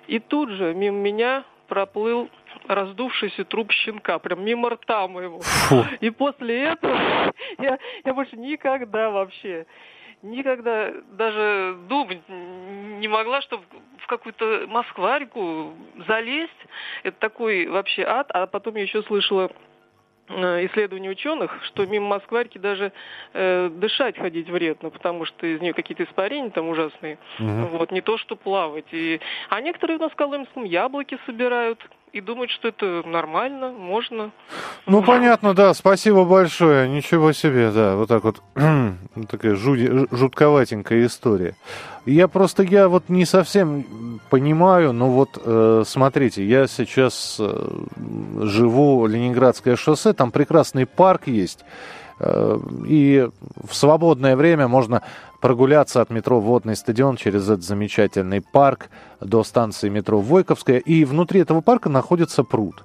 И 0.07 0.21
тут 0.21 0.51
же 0.51 0.75
мимо 0.75 0.97
меня 0.97 1.45
проплыл 1.69 2.31
раздувшийся 2.69 3.45
труп 3.45 3.73
щенка, 3.73 4.19
прям 4.19 4.45
мимо 4.45 4.71
рта 4.71 5.07
моего. 5.09 5.41
Фу. 5.41 5.85
И 6.01 6.09
после 6.11 6.69
этого 6.69 6.97
я, 7.59 7.79
я 8.05 8.15
больше 8.15 8.37
никогда 8.37 9.11
вообще 9.11 9.67
никогда 10.25 10.93
даже 11.13 11.77
думать 11.89 12.21
не 12.29 13.09
могла, 13.09 13.43
что 13.43 13.61
в 13.99 14.07
какую-то 14.07 14.65
москварику 14.69 15.75
залезть. 16.09 16.51
Это 17.03 17.19
такой 17.19 17.67
вообще 17.67 18.03
ад. 18.03 18.29
А 18.31 18.47
потом 18.47 18.77
я 18.77 18.83
еще 18.83 19.03
слышала 19.03 19.51
э, 20.29 20.67
исследования 20.67 21.11
ученых, 21.11 21.53
что 21.65 21.87
мимо 21.87 22.09
Москварики 22.09 22.59
даже 22.59 22.93
э, 23.33 23.69
дышать 23.69 24.19
ходить 24.19 24.49
вредно, 24.49 24.91
потому 24.91 25.25
что 25.27 25.47
из 25.47 25.61
нее 25.61 25.75
какие-то 25.75 26.05
испарения 26.05 26.51
там 26.51 26.69
ужасные. 26.69 27.19
Угу. 27.39 27.79
Вот, 27.79 27.93
не 27.93 28.01
то 28.01 28.19
что 28.19 28.37
плавать. 28.37 28.93
И... 28.93 29.21
А 29.51 29.61
некоторые 29.61 29.99
у 29.99 30.01
нас 30.03 30.13
в 30.13 30.17
Колымском 30.17 30.65
яблоки 30.65 31.19
собирают, 31.27 31.85
и 32.15 32.21
думать, 32.21 32.51
что 32.51 32.69
это 32.69 33.03
нормально, 33.05 33.73
можно. 33.73 34.31
Ну, 34.87 35.03
понятно, 35.03 35.53
да, 35.53 35.75
спасибо 35.75 36.25
большое, 36.25 36.89
ничего 36.89 37.33
себе, 37.33 37.73
да, 37.73 37.97
вот 37.97 38.09
так 38.09 38.23
вот, 38.23 38.41
такая 39.29 39.57
жуди, 39.57 40.07
жутковатенькая 40.13 41.07
история. 41.07 41.57
Я 42.07 42.29
просто, 42.29 42.63
я 42.63 42.87
вот 42.87 43.09
не 43.09 43.25
совсем 43.25 44.21
понимаю, 44.31 44.93
но 44.93 45.11
вот, 45.11 45.43
э, 45.45 45.83
смотрите, 45.85 46.47
я 46.47 46.69
сейчас 46.69 47.37
э, 47.41 47.69
живу 48.43 49.07
Ленинградское 49.07 49.75
шоссе, 49.75 50.13
там 50.13 50.31
прекрасный 50.31 50.87
парк 50.87 51.27
есть, 51.27 51.65
э, 52.21 52.59
и 52.87 53.29
в 53.61 53.75
свободное 53.75 54.37
время 54.37 54.69
можно 54.69 55.03
прогуляться 55.45 56.01
от 56.01 56.09
метро 56.09 56.41
«Водный 56.41 56.75
стадион» 56.75 57.19
через 57.19 57.43
этот 57.51 57.63
замечательный 57.63 58.41
парк 58.41 58.89
до 59.21 59.45
станции 59.45 59.91
метро 59.91 60.19
«Войковская». 60.19 60.79
И 60.79 61.05
внутри 61.05 61.41
этого 61.41 61.61
парка 61.61 61.91
находится 61.91 62.45
пруд. 62.45 62.83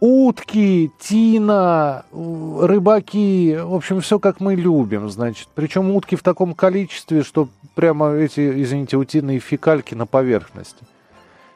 Утки, 0.00 0.90
тина, 0.98 2.04
рыбаки, 2.10 3.56
в 3.56 3.72
общем, 3.72 4.00
все 4.00 4.18
как 4.18 4.40
мы 4.40 4.56
любим, 4.56 5.08
значит. 5.08 5.46
Причем 5.54 5.92
утки 5.92 6.16
в 6.16 6.24
таком 6.24 6.54
количестве, 6.54 7.22
что 7.22 7.48
прямо 7.76 8.14
эти, 8.14 8.60
извините, 8.60 8.96
утиные 8.96 9.38
фекальки 9.38 9.94
на 9.94 10.06
поверхности. 10.06 10.84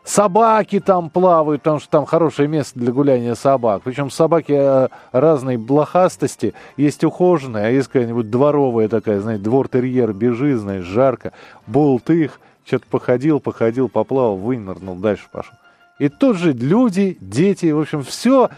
Собаки 0.05 0.81
там 0.81 1.11
плавают, 1.11 1.63
потому 1.63 1.79
что 1.79 1.89
там 1.89 2.07
хорошее 2.07 2.49
место 2.49 2.79
для 2.79 2.93
гуляния 2.93 3.37
собак. 3.37 3.83
Причем 3.85 4.11
собаки 4.11 4.53
э, 4.53 4.89
разной 5.13 5.57
блохастости. 5.57 6.55
Есть 6.77 7.05
ухоженные, 7.05 7.67
а 7.67 7.71
есть 7.71 7.87
какая-нибудь 7.87 8.29
дворовая 8.29 8.89
такая, 8.89 9.21
знаете, 9.21 9.45
двор-терьер 9.45 10.13
знаешь, 10.57 10.85
жарко. 10.85 11.33
Болтых, 11.69 12.41
что-то 12.65 12.87
походил, 12.91 13.39
походил, 13.39 13.89
поплавал, 13.89 14.37
вынырнул, 14.37 14.97
дальше 14.97 15.25
пошел. 15.31 15.55
И 16.01 16.09
тут 16.09 16.37
же 16.37 16.53
люди, 16.53 17.17
дети, 17.21 17.71
в 17.71 17.79
общем, 17.79 18.03
все 18.03 18.51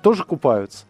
тоже 0.00 0.22
купаются. 0.22 0.84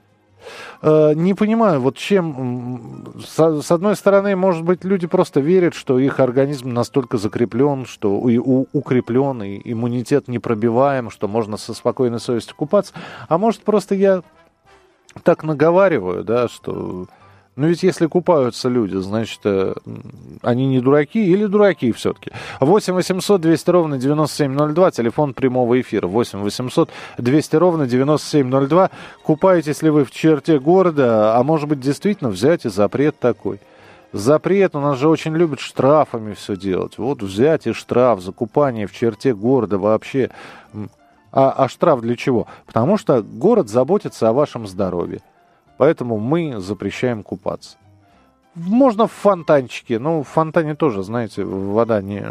Э, 0.82 1.12
не 1.14 1.34
понимаю, 1.34 1.80
вот 1.80 1.96
чем... 1.96 3.14
С 3.24 3.70
одной 3.70 3.96
стороны, 3.96 4.36
может 4.36 4.62
быть, 4.62 4.84
люди 4.84 5.06
просто 5.06 5.40
верят, 5.40 5.74
что 5.74 5.98
их 5.98 6.20
организм 6.20 6.72
настолько 6.72 7.18
закреплен, 7.18 7.86
что 7.86 8.28
и 8.28 8.38
укреплен, 8.38 9.42
и 9.42 9.60
иммунитет 9.64 10.28
непробиваем, 10.28 11.10
что 11.10 11.28
можно 11.28 11.56
со 11.56 11.74
спокойной 11.74 12.20
совестью 12.20 12.56
купаться. 12.56 12.94
А 13.28 13.38
может, 13.38 13.62
просто 13.62 13.94
я 13.94 14.22
так 15.22 15.44
наговариваю, 15.44 16.24
да, 16.24 16.48
что 16.48 17.06
но 17.56 17.68
ведь 17.68 17.84
если 17.84 18.06
купаются 18.06 18.68
люди, 18.68 18.96
значит, 18.96 19.38
э, 19.44 19.75
они 20.42 20.66
не 20.66 20.80
дураки 20.80 21.25
или 21.25 21.46
дураки 21.46 21.92
все-таки. 21.92 22.32
8 22.58 22.94
800 22.94 23.40
200 23.40 23.70
ровно 23.70 23.99
9702, 23.99 24.90
телефон 24.90 25.34
прямого 25.34 25.80
эфира. 25.80 26.08
8 26.08 26.40
800 26.40 26.90
200 27.18 27.56
ровно 27.56 27.87
9702. 27.87 28.90
Купаетесь 29.23 29.82
ли 29.82 29.90
вы 29.90 30.04
в 30.04 30.11
черте 30.11 30.58
города, 30.58 31.37
а 31.37 31.44
может 31.44 31.68
быть 31.68 31.78
действительно 31.78 32.30
взять 32.30 32.64
и 32.64 32.70
запрет 32.70 33.20
такой. 33.20 33.61
Запрет, 34.12 34.75
у 34.75 34.80
нас 34.80 34.99
же 34.99 35.08
очень 35.08 35.37
любят 35.37 35.61
штрафами 35.61 36.34
все 36.34 36.56
делать. 36.56 36.99
Вот 36.99 37.23
взять 37.23 37.68
и 37.68 37.73
штраф 37.73 38.20
за 38.20 38.32
купание 38.32 38.88
в 38.88 38.92
черте 38.92 39.32
города 39.32 39.78
вообще. 39.78 40.30
А, 41.30 41.50
а 41.50 41.68
штраф 41.68 42.00
для 42.00 42.16
чего? 42.16 42.49
Потому 42.66 42.96
что 42.96 43.23
город 43.23 43.68
заботится 43.68 44.28
о 44.28 44.32
вашем 44.32 44.66
здоровье. 44.66 45.20
Поэтому 45.78 46.19
мы 46.19 46.61
запрещаем 46.61 47.23
купаться. 47.23 47.76
Можно 48.54 49.09
в 49.09 49.12
фонтанчике, 49.12 49.99
но 49.99 50.23
в 50.23 50.28
фонтане 50.28 50.75
тоже, 50.75 51.02
знаете, 51.02 51.45
вода 51.45 52.00
не, 52.00 52.23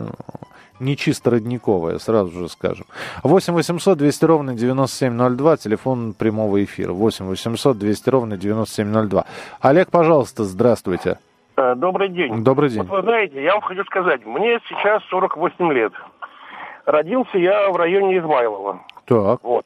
не 0.79 0.95
чисто 0.95 1.31
родниковая, 1.31 1.97
сразу 1.97 2.31
же 2.31 2.47
скажем. 2.47 2.85
8 3.23 3.53
800 3.53 3.97
200 3.97 4.25
ровно 4.25 4.53
9702, 4.55 5.57
телефон 5.57 6.13
прямого 6.13 6.63
эфира. 6.63 6.93
8 6.93 7.25
800 7.25 7.77
200 7.77 8.09
ровно 8.09 8.37
9702. 8.37 9.25
Олег, 9.59 9.91
пожалуйста, 9.91 10.45
здравствуйте. 10.45 11.17
Э, 11.57 11.75
добрый 11.75 12.09
день. 12.09 12.43
Добрый 12.43 12.69
день. 12.69 12.83
Вот 12.83 12.89
вы 12.89 13.01
знаете, 13.01 13.43
я 13.43 13.53
вам 13.53 13.61
хочу 13.61 13.83
сказать, 13.85 14.25
мне 14.25 14.59
сейчас 14.69 15.03
48 15.09 15.73
лет. 15.73 15.93
Родился 16.85 17.37
я 17.37 17.69
в 17.69 17.75
районе 17.75 18.17
Измайлова. 18.19 18.81
Так. 19.05 19.43
Вот. 19.43 19.65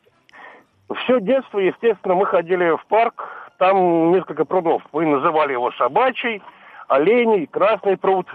Все 1.03 1.19
детство, 1.19 1.59
естественно, 1.59 2.15
мы 2.15 2.25
ходили 2.25 2.75
в 2.75 2.85
парк, 2.87 3.46
там 3.57 4.11
несколько 4.11 4.45
прудов. 4.45 4.81
Мы 4.93 5.05
называли 5.05 5.53
его 5.53 5.71
собачий, 5.73 6.41
оленей, 6.87 7.47
красный 7.47 7.97
пруд. 7.97 8.27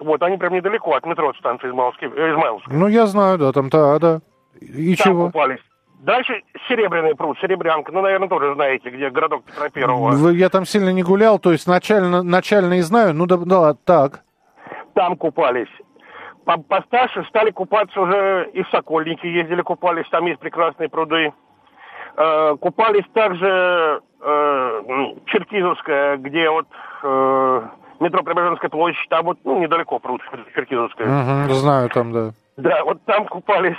Вот, 0.00 0.22
они 0.22 0.36
прям 0.36 0.54
недалеко 0.54 0.94
от 0.94 1.06
метро 1.06 1.32
станции 1.34 1.68
Измайловской. 1.68 2.08
Э, 2.08 2.32
Измайловской. 2.32 2.74
Ну, 2.74 2.88
я 2.88 3.06
знаю, 3.06 3.38
да, 3.38 3.52
там, 3.52 3.68
да, 3.68 3.98
да. 3.98 4.20
И 4.60 4.96
там 4.96 5.12
чего? 5.12 5.26
купались. 5.26 5.60
Дальше 6.00 6.42
Серебряный 6.68 7.14
пруд, 7.14 7.38
Серебрянка. 7.40 7.92
Ну, 7.92 8.02
наверное, 8.02 8.28
тоже 8.28 8.54
знаете, 8.54 8.90
где 8.90 9.08
городок 9.08 9.44
Петра 9.44 9.70
Первого. 9.70 10.30
Я 10.30 10.50
там 10.50 10.66
сильно 10.66 10.90
не 10.90 11.02
гулял, 11.02 11.38
то 11.38 11.52
есть 11.52 11.66
начально, 11.66 12.22
начально 12.22 12.74
и 12.74 12.80
знаю. 12.80 13.14
Ну, 13.14 13.26
да, 13.26 13.38
да, 13.38 13.74
так. 13.84 14.22
там 14.94 15.16
купались. 15.16 15.68
По 16.44 16.58
постарше 16.58 17.24
стали 17.30 17.50
купаться 17.50 17.98
уже 17.98 18.50
и 18.52 18.62
в 18.62 18.68
Сокольники 18.68 19.26
ездили, 19.26 19.62
купались, 19.62 20.06
там 20.10 20.26
есть 20.26 20.40
прекрасные 20.40 20.90
пруды. 20.90 21.32
Э, 22.16 22.56
купались 22.60 23.04
также 23.14 23.46
э, 23.46 24.00
Черкизовская, 25.26 26.16
где 26.18 26.50
вот 26.50 26.66
э, 27.02 27.62
метро 28.00 28.22
Преображенская 28.22 28.70
площадь, 28.70 29.08
там 29.08 29.24
вот 29.24 29.38
ну, 29.44 29.58
недалеко 29.60 29.98
пруд 29.98 30.20
Черкизовская. 30.54 31.06
Угу, 31.06 31.54
знаю 31.54 31.88
там, 31.90 32.12
да. 32.12 32.30
Да, 32.56 32.84
вот 32.84 33.02
там 33.04 33.26
купались. 33.26 33.78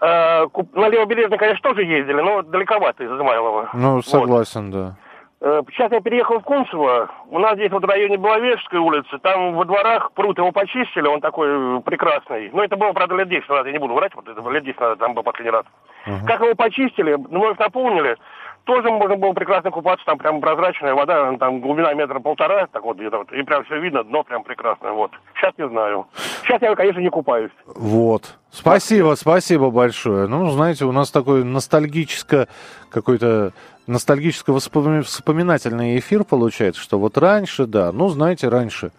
Э, 0.00 0.46
куп... 0.48 0.74
На 0.74 0.88
Левобережный, 0.88 1.38
конечно, 1.38 1.70
тоже 1.70 1.84
ездили, 1.84 2.20
но 2.20 2.42
далековато 2.42 3.04
из 3.04 3.10
Измайлова. 3.10 3.70
Ну, 3.74 4.02
согласен, 4.02 4.70
вот. 4.70 4.72
да. 4.72 4.96
Э, 5.44 5.60
сейчас 5.72 5.90
я 5.90 6.00
переехал 6.00 6.38
в 6.38 6.44
Кунцево. 6.44 7.10
У 7.28 7.38
нас 7.40 7.54
здесь 7.54 7.72
вот 7.72 7.82
в 7.82 7.88
районе 7.88 8.16
Беловежской 8.16 8.78
улицы. 8.78 9.18
Там 9.18 9.54
во 9.54 9.64
дворах 9.64 10.12
пруд 10.12 10.38
его 10.38 10.52
почистили, 10.52 11.08
он 11.08 11.20
такой 11.20 11.48
э, 11.48 11.80
прекрасный. 11.80 12.50
Но 12.52 12.62
это 12.62 12.76
было, 12.76 12.92
правда, 12.92 13.16
лет 13.16 13.28
10 13.28 13.48
назад, 13.48 13.66
я 13.66 13.72
не 13.72 13.78
буду 13.78 13.94
врать, 13.94 14.14
вот 14.14 14.28
это 14.28 14.48
лет 14.50 14.64
10 14.64 14.78
назад, 14.80 14.98
там 15.00 15.14
был 15.14 15.24
последний 15.24 15.50
раз. 15.50 15.64
Uh-huh. 16.06 16.26
Как 16.26 16.40
его 16.40 16.54
почистили, 16.54 17.14
вновь 17.14 17.58
наполнили, 17.58 18.16
тоже 18.64 18.90
можно 18.90 19.16
было 19.16 19.32
прекрасно 19.32 19.70
купаться, 19.70 20.04
там 20.06 20.18
прям 20.18 20.40
прозрачная 20.40 20.94
вода, 20.94 21.36
там 21.38 21.60
глубина 21.60 21.92
метра 21.94 22.20
полтора, 22.20 22.68
так 22.68 22.84
вот 22.84 22.96
где-то 22.96 23.18
вот, 23.18 23.32
и 23.32 23.42
прям 23.42 23.64
все 23.64 23.80
видно, 23.80 24.04
дно 24.04 24.22
прям 24.22 24.44
прекрасное, 24.44 24.92
вот. 24.92 25.10
Сейчас 25.34 25.52
не 25.58 25.68
знаю. 25.68 26.06
Сейчас 26.42 26.62
я, 26.62 26.74
конечно, 26.74 27.00
не 27.00 27.10
купаюсь. 27.10 27.50
Вот. 27.66 28.38
Спасибо, 28.50 29.14
спасибо 29.16 29.70
большое. 29.70 30.28
Ну, 30.28 30.48
знаете, 30.50 30.84
у 30.84 30.92
нас 30.92 31.10
такой 31.10 31.44
ностальгическое 31.44 32.48
какой-то 32.90 33.52
ностальгическо-вспоминательный 33.86 35.98
эфир 35.98 36.24
получается, 36.24 36.80
что 36.80 36.98
вот 36.98 37.18
раньше, 37.18 37.66
да, 37.66 37.92
ну, 37.92 38.08
знаете, 38.08 38.48
раньше. 38.48 38.92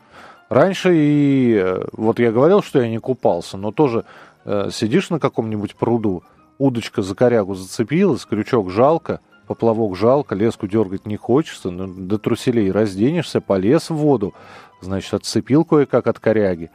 Раньше 0.49 0.93
и, 0.93 1.55
э, 1.55 1.85
вот 1.93 2.19
я 2.19 2.31
говорил, 2.31 2.61
что 2.61 2.81
я 2.81 2.89
не 2.89 2.99
купался, 2.99 3.57
но 3.57 3.71
тоже 3.71 4.03
э, 4.45 4.69
сидишь 4.71 5.09
на 5.09 5.19
каком-нибудь 5.19 5.75
пруду, 5.75 6.23
удочка 6.57 7.01
за 7.01 7.15
корягу 7.15 7.55
зацепилась, 7.55 8.25
крючок 8.25 8.69
жалко– 8.69 9.21
поплавок 9.47 9.95
жалко, 9.95 10.35
леску 10.35 10.67
дергать 10.67 11.05
не 11.05 11.17
хочется, 11.17 11.69
но 11.71 11.87
до 11.87 12.17
труселей 12.17 12.71
разденешься, 12.71 13.41
полез 13.41 13.89
в 13.89 13.95
воду, 13.95 14.33
значит, 14.81 15.13
отцепил 15.13 15.65
кое-как 15.65 16.07
от 16.07 16.19
коряги. 16.19 16.69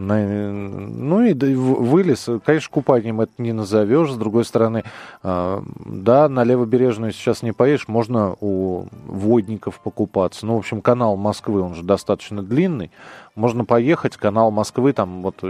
Ну 0.00 1.22
и 1.24 1.34
вылез. 1.34 2.28
Конечно, 2.44 2.70
купанием 2.70 3.20
это 3.20 3.32
не 3.38 3.52
назовешь. 3.52 4.12
С 4.12 4.16
другой 4.16 4.44
стороны, 4.44 4.84
а, 5.24 5.64
да, 5.84 6.28
на 6.28 6.44
левобережную 6.44 7.10
сейчас 7.10 7.42
не 7.42 7.50
поедешь, 7.50 7.88
можно 7.88 8.36
у 8.40 8.86
водников 9.06 9.80
покупаться. 9.80 10.46
Ну, 10.46 10.54
в 10.54 10.58
общем, 10.58 10.82
канал 10.82 11.16
Москвы, 11.16 11.60
он 11.62 11.74
же 11.74 11.82
достаточно 11.82 12.44
длинный. 12.44 12.92
Можно 13.34 13.64
поехать, 13.64 14.16
канал 14.16 14.52
Москвы, 14.52 14.92
там 14.92 15.20
вот 15.22 15.42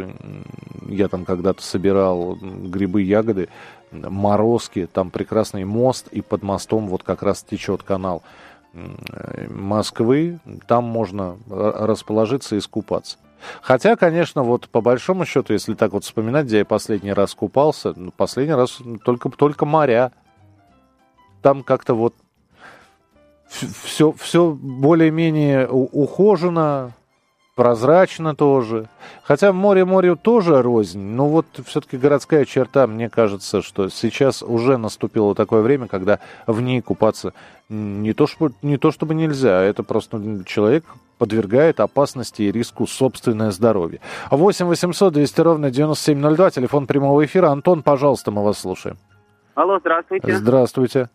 я 0.88 1.08
там 1.08 1.26
когда-то 1.26 1.62
собирал 1.62 2.38
грибы, 2.40 3.02
ягоды, 3.02 3.50
морозки, 3.92 4.88
там 4.92 5.10
прекрасный 5.10 5.64
мост, 5.64 6.08
и 6.08 6.20
под 6.20 6.42
мостом 6.42 6.88
вот 6.88 7.02
как 7.02 7.22
раз 7.22 7.42
течет 7.42 7.82
канал 7.82 8.22
Москвы, 9.48 10.38
там 10.66 10.84
можно 10.84 11.38
расположиться 11.48 12.54
и 12.54 12.58
искупаться. 12.58 13.18
Хотя, 13.62 13.96
конечно, 13.96 14.42
вот 14.42 14.68
по 14.68 14.80
большому 14.80 15.24
счету, 15.24 15.52
если 15.52 15.74
так 15.74 15.92
вот 15.92 16.04
вспоминать, 16.04 16.46
где 16.46 16.58
я 16.58 16.64
последний 16.64 17.12
раз 17.12 17.34
купался, 17.34 17.92
ну, 17.96 18.10
последний 18.10 18.54
раз 18.54 18.78
только, 19.04 19.30
только 19.30 19.64
моря. 19.64 20.12
Там 21.40 21.62
как-то 21.62 21.94
вот 21.94 22.14
все, 23.48 24.12
все 24.12 24.50
более-менее 24.50 25.68
ухожено, 25.68 26.92
прозрачно 27.58 28.36
тоже. 28.36 28.86
Хотя 29.24 29.52
море 29.52 29.84
морю 29.84 30.14
тоже 30.14 30.62
рознь, 30.62 31.00
но 31.00 31.28
вот 31.28 31.46
все-таки 31.66 31.96
городская 31.96 32.44
черта, 32.44 32.86
мне 32.86 33.10
кажется, 33.10 33.62
что 33.62 33.88
сейчас 33.88 34.44
уже 34.44 34.76
наступило 34.76 35.34
такое 35.34 35.62
время, 35.62 35.88
когда 35.88 36.20
в 36.46 36.60
ней 36.60 36.80
купаться 36.80 37.32
не 37.68 38.12
то, 38.12 38.28
что, 38.28 38.52
не 38.62 38.76
то 38.76 38.92
чтобы 38.92 39.16
нельзя, 39.16 39.60
это 39.60 39.82
просто 39.82 40.44
человек 40.46 40.84
подвергает 41.18 41.80
опасности 41.80 42.42
и 42.42 42.52
риску 42.52 42.86
собственное 42.86 43.50
здоровье. 43.50 43.98
8 44.30 44.66
800 44.66 45.12
200 45.14 45.40
ровно 45.40 45.72
9702, 45.72 46.50
телефон 46.52 46.86
прямого 46.86 47.24
эфира. 47.24 47.48
Антон, 47.48 47.82
пожалуйста, 47.82 48.30
мы 48.30 48.44
вас 48.44 48.60
слушаем. 48.60 48.98
Алло, 49.56 49.80
здравствуйте. 49.80 50.36
Здравствуйте. 50.36 51.08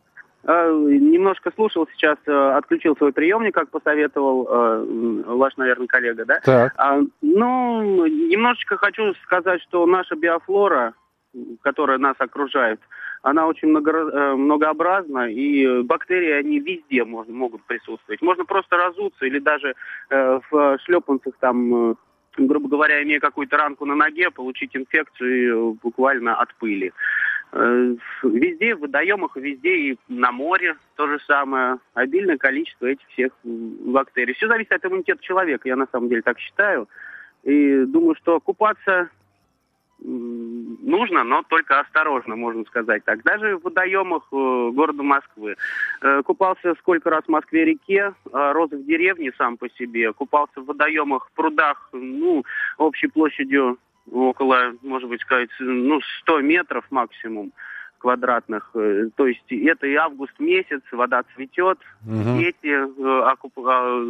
А, 0.45 0.69
немножко 0.69 1.51
слушал 1.55 1.87
сейчас, 1.93 2.17
э, 2.25 2.51
отключил 2.57 2.97
свой 2.97 3.13
приемник, 3.13 3.53
как 3.53 3.69
посоветовал 3.69 4.47
э, 4.49 5.23
ваш, 5.27 5.55
наверное, 5.55 5.87
коллега, 5.87 6.25
да? 6.25 6.39
Так. 6.43 6.73
А, 6.77 6.99
ну, 7.21 8.05
немножечко 8.05 8.77
хочу 8.77 9.13
сказать, 9.23 9.61
что 9.61 9.85
наша 9.85 10.15
биофлора, 10.15 10.93
которая 11.61 11.97
нас 11.97 12.15
окружает, 12.19 12.81
она 13.21 13.47
очень 13.47 13.69
много, 13.69 13.91
э, 13.91 14.35
многообразна, 14.35 15.31
и 15.31 15.81
бактерии, 15.83 16.31
они 16.31 16.59
везде 16.59 17.05
можно, 17.05 17.33
могут 17.33 17.63
присутствовать. 17.63 18.21
Можно 18.21 18.43
просто 18.43 18.75
разуться 18.75 19.25
или 19.25 19.39
даже 19.39 19.75
в 20.09 20.77
шлепанцах 20.83 21.35
там 21.39 21.95
грубо 22.37 22.67
говоря, 22.67 23.03
имея 23.03 23.19
какую-то 23.19 23.57
ранку 23.57 23.85
на 23.85 23.95
ноге, 23.95 24.31
получить 24.31 24.75
инфекцию 24.75 25.77
буквально 25.81 26.35
от 26.35 26.53
пыли. 26.55 26.91
Э, 27.55 27.95
везде, 28.23 28.75
в 28.75 28.79
водоемах, 28.79 29.35
везде 29.35 29.75
и 29.75 29.97
на 30.07 30.31
море 30.31 30.75
то 30.95 31.07
же 31.07 31.19
самое. 31.27 31.77
Обильное 31.93 32.37
количество 32.37 32.87
этих 32.87 33.07
всех 33.09 33.31
бактерий. 33.43 34.33
Все 34.33 34.47
зависит 34.47 34.71
от 34.71 34.83
иммунитета 34.85 35.21
человека, 35.21 35.67
я 35.67 35.75
на 35.75 35.87
самом 35.91 36.09
деле 36.09 36.23
так 36.23 36.39
считаю. 36.39 36.89
И 37.43 37.85
думаю, 37.85 38.15
что 38.15 38.39
купаться 38.39 39.09
нужно, 39.99 41.23
но 41.23 41.43
только 41.43 41.79
осторожно, 41.79 42.35
можно 42.35 42.65
сказать 42.65 43.05
так. 43.05 43.21
Даже 43.23 43.57
в 43.57 43.63
водоемах 43.63 44.23
э, 44.31 44.71
города 44.73 45.03
Москвы. 45.03 45.55
Э, 46.01 46.23
купался 46.23 46.73
сколько 46.79 47.11
раз 47.11 47.23
в 47.25 47.29
Москве-реке, 47.29 48.13
рос 48.31 48.71
в 48.71 48.83
деревне 48.83 49.31
сам 49.37 49.57
по 49.57 49.69
себе. 49.69 50.11
Купался 50.11 50.59
в 50.59 50.65
водоемах, 50.65 51.29
в 51.29 51.31
прудах, 51.33 51.89
ну, 51.93 52.43
общей 52.79 53.07
площадью 53.07 53.77
около, 54.11 54.73
может 54.81 55.09
быть, 55.09 55.21
сказать, 55.21 55.49
ну, 55.59 55.99
100 56.21 56.41
метров 56.41 56.85
максимум 56.89 57.51
квадратных. 58.03 58.69
Э, 58.75 59.07
то 59.15 59.25
есть 59.27 59.45
это 59.49 59.87
и 59.87 59.95
август 59.95 60.37
месяц, 60.37 60.81
вода 60.91 61.23
цветет, 61.33 61.79
угу. 62.05 62.37
дети, 62.37 62.67
э, 62.67 63.21
окуп... 63.31 63.53
А, 63.65 64.03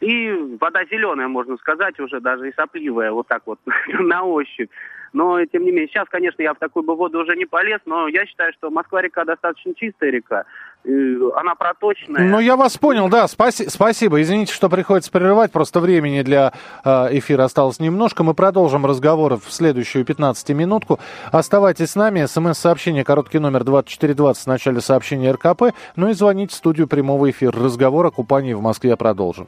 и 0.00 0.32
вода 0.60 0.84
зеленая, 0.84 1.26
можно 1.26 1.56
сказать, 1.56 1.98
уже 1.98 2.20
даже 2.20 2.48
и 2.48 2.54
сопливая, 2.54 3.10
вот 3.10 3.26
так 3.26 3.42
вот 3.46 3.58
на 3.88 4.22
ощупь. 4.22 4.70
Но, 5.12 5.44
тем 5.44 5.64
не 5.64 5.70
менее, 5.70 5.88
сейчас, 5.88 6.08
конечно, 6.08 6.42
я 6.42 6.54
в 6.54 6.58
такую 6.58 6.84
бы 6.84 6.96
воду 6.96 7.20
уже 7.20 7.36
не 7.36 7.46
полез, 7.46 7.80
но 7.86 8.08
я 8.08 8.26
считаю, 8.26 8.52
что 8.52 8.70
Москва-река 8.70 9.24
достаточно 9.24 9.74
чистая 9.74 10.10
река. 10.10 10.44
Она 10.86 11.54
проточная. 11.54 12.24
Ну, 12.28 12.38
я 12.40 12.56
вас 12.56 12.76
понял, 12.76 13.08
да. 13.08 13.24
Спаси- 13.26 13.68
спасибо. 13.70 14.20
Извините, 14.20 14.52
что 14.52 14.68
приходится 14.68 15.10
прерывать. 15.10 15.50
Просто 15.50 15.80
времени 15.80 16.22
для 16.22 16.52
э, 16.84 17.08
эфира 17.18 17.44
осталось 17.44 17.80
немножко. 17.80 18.22
Мы 18.22 18.34
продолжим 18.34 18.84
разговор 18.84 19.38
в 19.38 19.50
следующую 19.50 20.04
15-минутку. 20.04 21.00
Оставайтесь 21.32 21.90
с 21.92 21.96
нами. 21.96 22.26
СМС-сообщение, 22.26 23.02
короткий 23.04 23.38
номер 23.38 23.64
2420 23.64 24.44
в 24.44 24.46
начале 24.46 24.80
сообщения 24.80 25.32
РКП. 25.32 25.74
Ну 25.96 26.10
и 26.10 26.12
звоните 26.12 26.52
в 26.54 26.56
студию 26.56 26.86
прямого 26.86 27.30
эфира. 27.30 27.58
Разговор 27.58 28.06
о 28.06 28.10
купании 28.10 28.52
в 28.52 28.60
Москве 28.60 28.96
продолжим. 28.96 29.46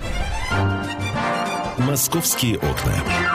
«Московские 1.79 2.57
окна». 2.57 3.26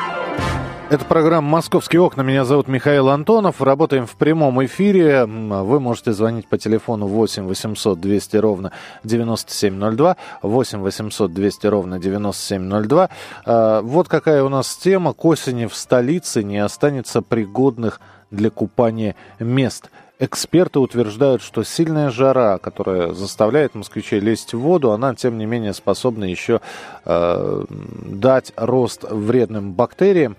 Это 0.91 1.05
программа 1.05 1.47
«Московские 1.47 2.01
окна». 2.01 2.21
Меня 2.21 2.43
зовут 2.43 2.67
Михаил 2.67 3.07
Антонов. 3.07 3.61
Работаем 3.61 4.05
в 4.05 4.17
прямом 4.17 4.61
эфире. 4.65 5.25
Вы 5.25 5.79
можете 5.79 6.11
звонить 6.11 6.49
по 6.49 6.57
телефону 6.57 7.07
8 7.07 7.45
800 7.45 7.97
200 7.97 8.35
ровно 8.35 8.73
9702. 9.05 10.17
8 10.41 10.79
800 10.79 11.33
200 11.33 11.67
ровно 11.67 11.97
9702. 11.97 13.09
А, 13.45 13.81
вот 13.81 14.09
какая 14.09 14.43
у 14.43 14.49
нас 14.49 14.75
тема. 14.75 15.13
К 15.13 15.23
осени 15.23 15.65
в 15.65 15.75
столице 15.75 16.43
не 16.43 16.57
останется 16.57 17.21
пригодных 17.21 18.01
для 18.29 18.49
купания 18.49 19.15
мест. 19.39 19.89
Эксперты 20.19 20.79
утверждают, 20.79 21.41
что 21.41 21.63
сильная 21.63 22.09
жара, 22.09 22.57
которая 22.57 23.13
заставляет 23.13 23.75
москвичей 23.75 24.19
лезть 24.19 24.53
в 24.53 24.59
воду, 24.59 24.91
она, 24.91 25.15
тем 25.15 25.37
не 25.37 25.45
менее, 25.45 25.73
способна 25.73 26.25
еще 26.25 26.59
э, 27.05 27.65
дать 27.69 28.51
рост 28.57 29.05
вредным 29.09 29.71
бактериям. 29.71 30.35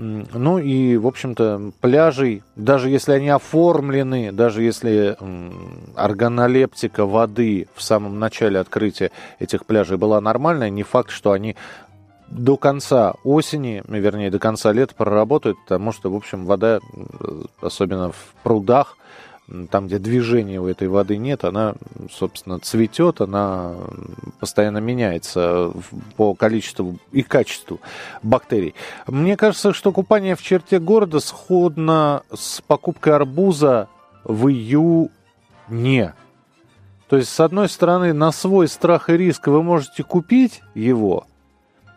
Ну 0.00 0.58
и, 0.58 0.96
в 0.96 1.08
общем-то, 1.08 1.72
пляжей, 1.80 2.44
даже 2.54 2.88
если 2.88 3.12
они 3.12 3.30
оформлены, 3.30 4.30
даже 4.30 4.62
если 4.62 5.16
органолептика 5.96 7.04
воды 7.04 7.66
в 7.74 7.82
самом 7.82 8.20
начале 8.20 8.60
открытия 8.60 9.10
этих 9.40 9.66
пляжей 9.66 9.96
была 9.96 10.20
нормальная, 10.20 10.70
не 10.70 10.84
факт, 10.84 11.10
что 11.10 11.32
они 11.32 11.56
до 12.28 12.56
конца 12.56 13.14
осени, 13.24 13.82
вернее, 13.88 14.30
до 14.30 14.38
конца 14.38 14.70
лета 14.70 14.94
проработают, 14.94 15.58
потому 15.64 15.90
что, 15.90 16.12
в 16.12 16.14
общем, 16.14 16.46
вода, 16.46 16.78
особенно 17.60 18.12
в 18.12 18.34
прудах, 18.44 18.96
там, 19.70 19.86
где 19.86 19.98
движения 19.98 20.60
у 20.60 20.66
этой 20.66 20.88
воды 20.88 21.16
нет, 21.16 21.44
она, 21.44 21.74
собственно, 22.10 22.58
цветет, 22.58 23.20
она 23.20 23.74
постоянно 24.40 24.78
меняется 24.78 25.72
по 26.16 26.34
количеству 26.34 26.98
и 27.12 27.22
качеству 27.22 27.80
бактерий. 28.22 28.74
Мне 29.06 29.36
кажется, 29.36 29.72
что 29.72 29.92
купание 29.92 30.36
в 30.36 30.42
черте 30.42 30.78
города 30.78 31.20
сходно 31.20 32.22
с 32.32 32.60
покупкой 32.60 33.14
арбуза 33.14 33.88
в 34.24 34.48
июне. 34.48 36.14
То 37.08 37.16
есть, 37.16 37.30
с 37.30 37.40
одной 37.40 37.70
стороны, 37.70 38.12
на 38.12 38.32
свой 38.32 38.68
страх 38.68 39.08
и 39.08 39.16
риск 39.16 39.46
вы 39.46 39.62
можете 39.62 40.02
купить 40.02 40.60
его, 40.74 41.26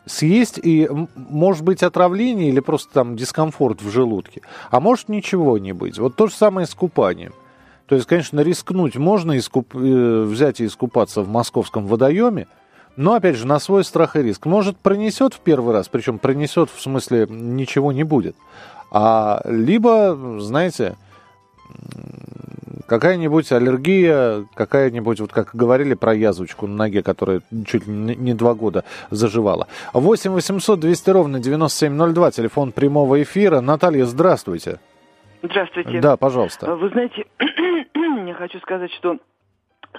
съесть 0.05 0.57
и, 0.57 0.89
может 1.15 1.63
быть, 1.63 1.83
отравление 1.83 2.47
или 2.47 2.61
просто 2.61 2.93
там 2.93 3.17
дискомфорт 3.17 3.81
в 3.81 3.89
желудке. 3.89 4.41
А 4.69 4.79
может 4.79 5.09
ничего 5.09 5.57
не 5.57 5.73
быть. 5.73 5.99
Вот 5.99 6.15
то 6.15 6.27
же 6.27 6.33
самое 6.33 6.65
с 6.65 6.73
купанием. 6.73 7.33
То 7.91 7.95
есть, 7.95 8.07
конечно, 8.07 8.39
рискнуть 8.39 8.95
можно 8.95 9.37
искуп... 9.37 9.75
Э, 9.75 10.21
взять 10.21 10.61
и 10.61 10.65
искупаться 10.65 11.23
в 11.23 11.27
московском 11.27 11.87
водоеме, 11.87 12.47
но, 12.95 13.15
опять 13.15 13.35
же, 13.35 13.45
на 13.45 13.59
свой 13.59 13.83
страх 13.83 14.15
и 14.15 14.21
риск. 14.21 14.45
Может, 14.45 14.77
пронесет 14.77 15.33
в 15.33 15.41
первый 15.41 15.73
раз, 15.73 15.89
причем 15.89 16.17
пронесет 16.17 16.69
в 16.73 16.79
смысле 16.79 17.27
ничего 17.29 17.91
не 17.91 18.03
будет. 18.03 18.37
А 18.91 19.41
либо, 19.43 20.39
знаете, 20.39 20.95
какая-нибудь 22.87 23.51
аллергия, 23.51 24.45
какая-нибудь, 24.53 25.19
вот 25.19 25.33
как 25.33 25.53
говорили 25.53 25.93
про 25.93 26.13
язвочку 26.13 26.67
на 26.67 26.77
ноге, 26.77 27.03
которая 27.03 27.41
чуть 27.65 27.87
не 27.87 28.33
два 28.33 28.53
года 28.53 28.85
заживала. 29.09 29.67
8 29.91 30.31
800 30.31 30.79
200 30.79 31.09
ровно 31.09 31.39
9702, 31.41 32.31
телефон 32.31 32.71
прямого 32.71 33.21
эфира. 33.21 33.59
Наталья, 33.59 34.05
здравствуйте. 34.05 34.79
Здравствуйте. 35.43 35.99
Да, 35.99 36.17
пожалуйста. 36.17 36.75
Вы 36.75 36.89
знаете, 36.89 37.25
хочу 38.41 38.59
сказать, 38.61 38.91
что 38.93 39.19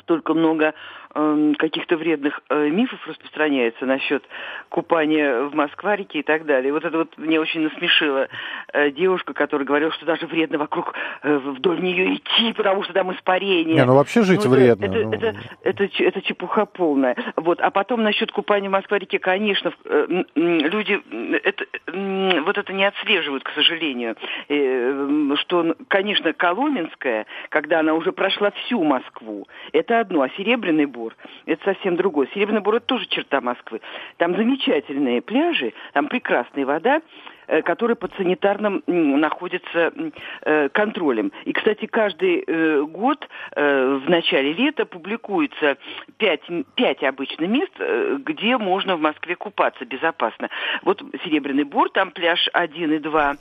столько 0.00 0.34
много 0.34 0.74
э, 1.14 1.52
каких-то 1.58 1.96
вредных 1.96 2.40
э, 2.48 2.68
мифов 2.68 3.06
распространяется 3.06 3.86
насчет 3.86 4.24
купания 4.68 5.42
в 5.42 5.54
Москварике 5.54 6.20
и 6.20 6.22
так 6.22 6.46
далее. 6.46 6.72
Вот 6.72 6.84
это 6.84 6.98
вот 6.98 7.18
мне 7.18 7.40
очень 7.40 7.62
насмешило 7.62 8.28
э, 8.72 8.90
девушка, 8.90 9.34
которая 9.34 9.66
говорила, 9.66 9.92
что 9.92 10.06
даже 10.06 10.26
вредно 10.26 10.58
вокруг 10.58 10.94
э, 11.22 11.36
вдоль 11.36 11.80
нее 11.80 12.16
идти, 12.16 12.52
потому 12.52 12.82
что 12.84 12.92
там 12.92 13.12
испарение. 13.12 13.74
Не, 13.74 13.84
ну 13.84 13.94
вообще 13.94 14.22
жить 14.22 14.44
ну, 14.44 14.50
вредно. 14.50 14.84
Это, 14.84 14.94
ну... 14.94 15.12
это, 15.12 15.36
это, 15.62 15.84
это, 15.84 16.04
это 16.04 16.22
чепуха 16.22 16.66
полная. 16.66 17.16
Вот. 17.36 17.60
А 17.60 17.70
потом 17.70 18.02
насчет 18.02 18.32
купания 18.32 18.68
в 18.68 18.72
Москварике, 18.72 19.18
конечно, 19.18 19.72
э, 19.84 20.24
люди 20.34 21.00
это, 21.44 21.64
э, 21.86 22.40
вот 22.40 22.58
это 22.58 22.72
не 22.72 22.84
отслеживают, 22.84 23.44
к 23.44 23.50
сожалению. 23.50 24.16
Э, 24.48 25.34
что, 25.36 25.74
конечно, 25.88 26.32
Коломенская, 26.32 27.26
когда 27.48 27.80
она 27.80 27.94
уже 27.94 28.12
прошла 28.12 28.50
всю 28.52 28.82
Москву, 28.82 29.46
это 29.72 30.00
одно, 30.00 30.22
а 30.22 30.28
Серебряный 30.30 30.86
Бор– 30.86 31.01
это 31.46 31.64
совсем 31.64 31.96
другое. 31.96 32.28
Серебряный 32.34 32.60
Бор– 32.60 32.74
это 32.76 32.86
тоже 32.86 33.06
черта 33.06 33.40
Москвы. 33.40 33.80
Там 34.18 34.36
замечательные 34.36 35.22
пляжи, 35.22 35.72
там 35.92 36.08
прекрасная 36.08 36.66
вода, 36.66 37.02
Э, 37.52 37.60
который 37.60 37.96
под 37.96 38.14
санитарным 38.16 38.82
находится 38.86 39.92
э, 40.42 40.68
контролем. 40.70 41.32
И, 41.44 41.52
кстати, 41.52 41.84
каждый 41.86 42.44
э, 42.46 42.82
год 42.82 43.28
в 43.54 44.08
начале 44.08 44.52
лета 44.54 44.86
публикуется 44.86 45.76
пять, 46.16 46.40
пять 46.74 47.02
обычно 47.02 47.44
мест, 47.44 47.72
где 48.24 48.56
можно 48.56 48.96
в 48.96 49.00
Москве 49.00 49.36
купаться 49.36 49.84
безопасно. 49.84 50.48
Вот 50.82 51.02
Серебряный 51.24 51.64
Бор, 51.64 51.90
там 51.90 52.10
пляж 52.10 52.48
1 52.52 52.92
и 52.92 52.98
2, 52.98 53.36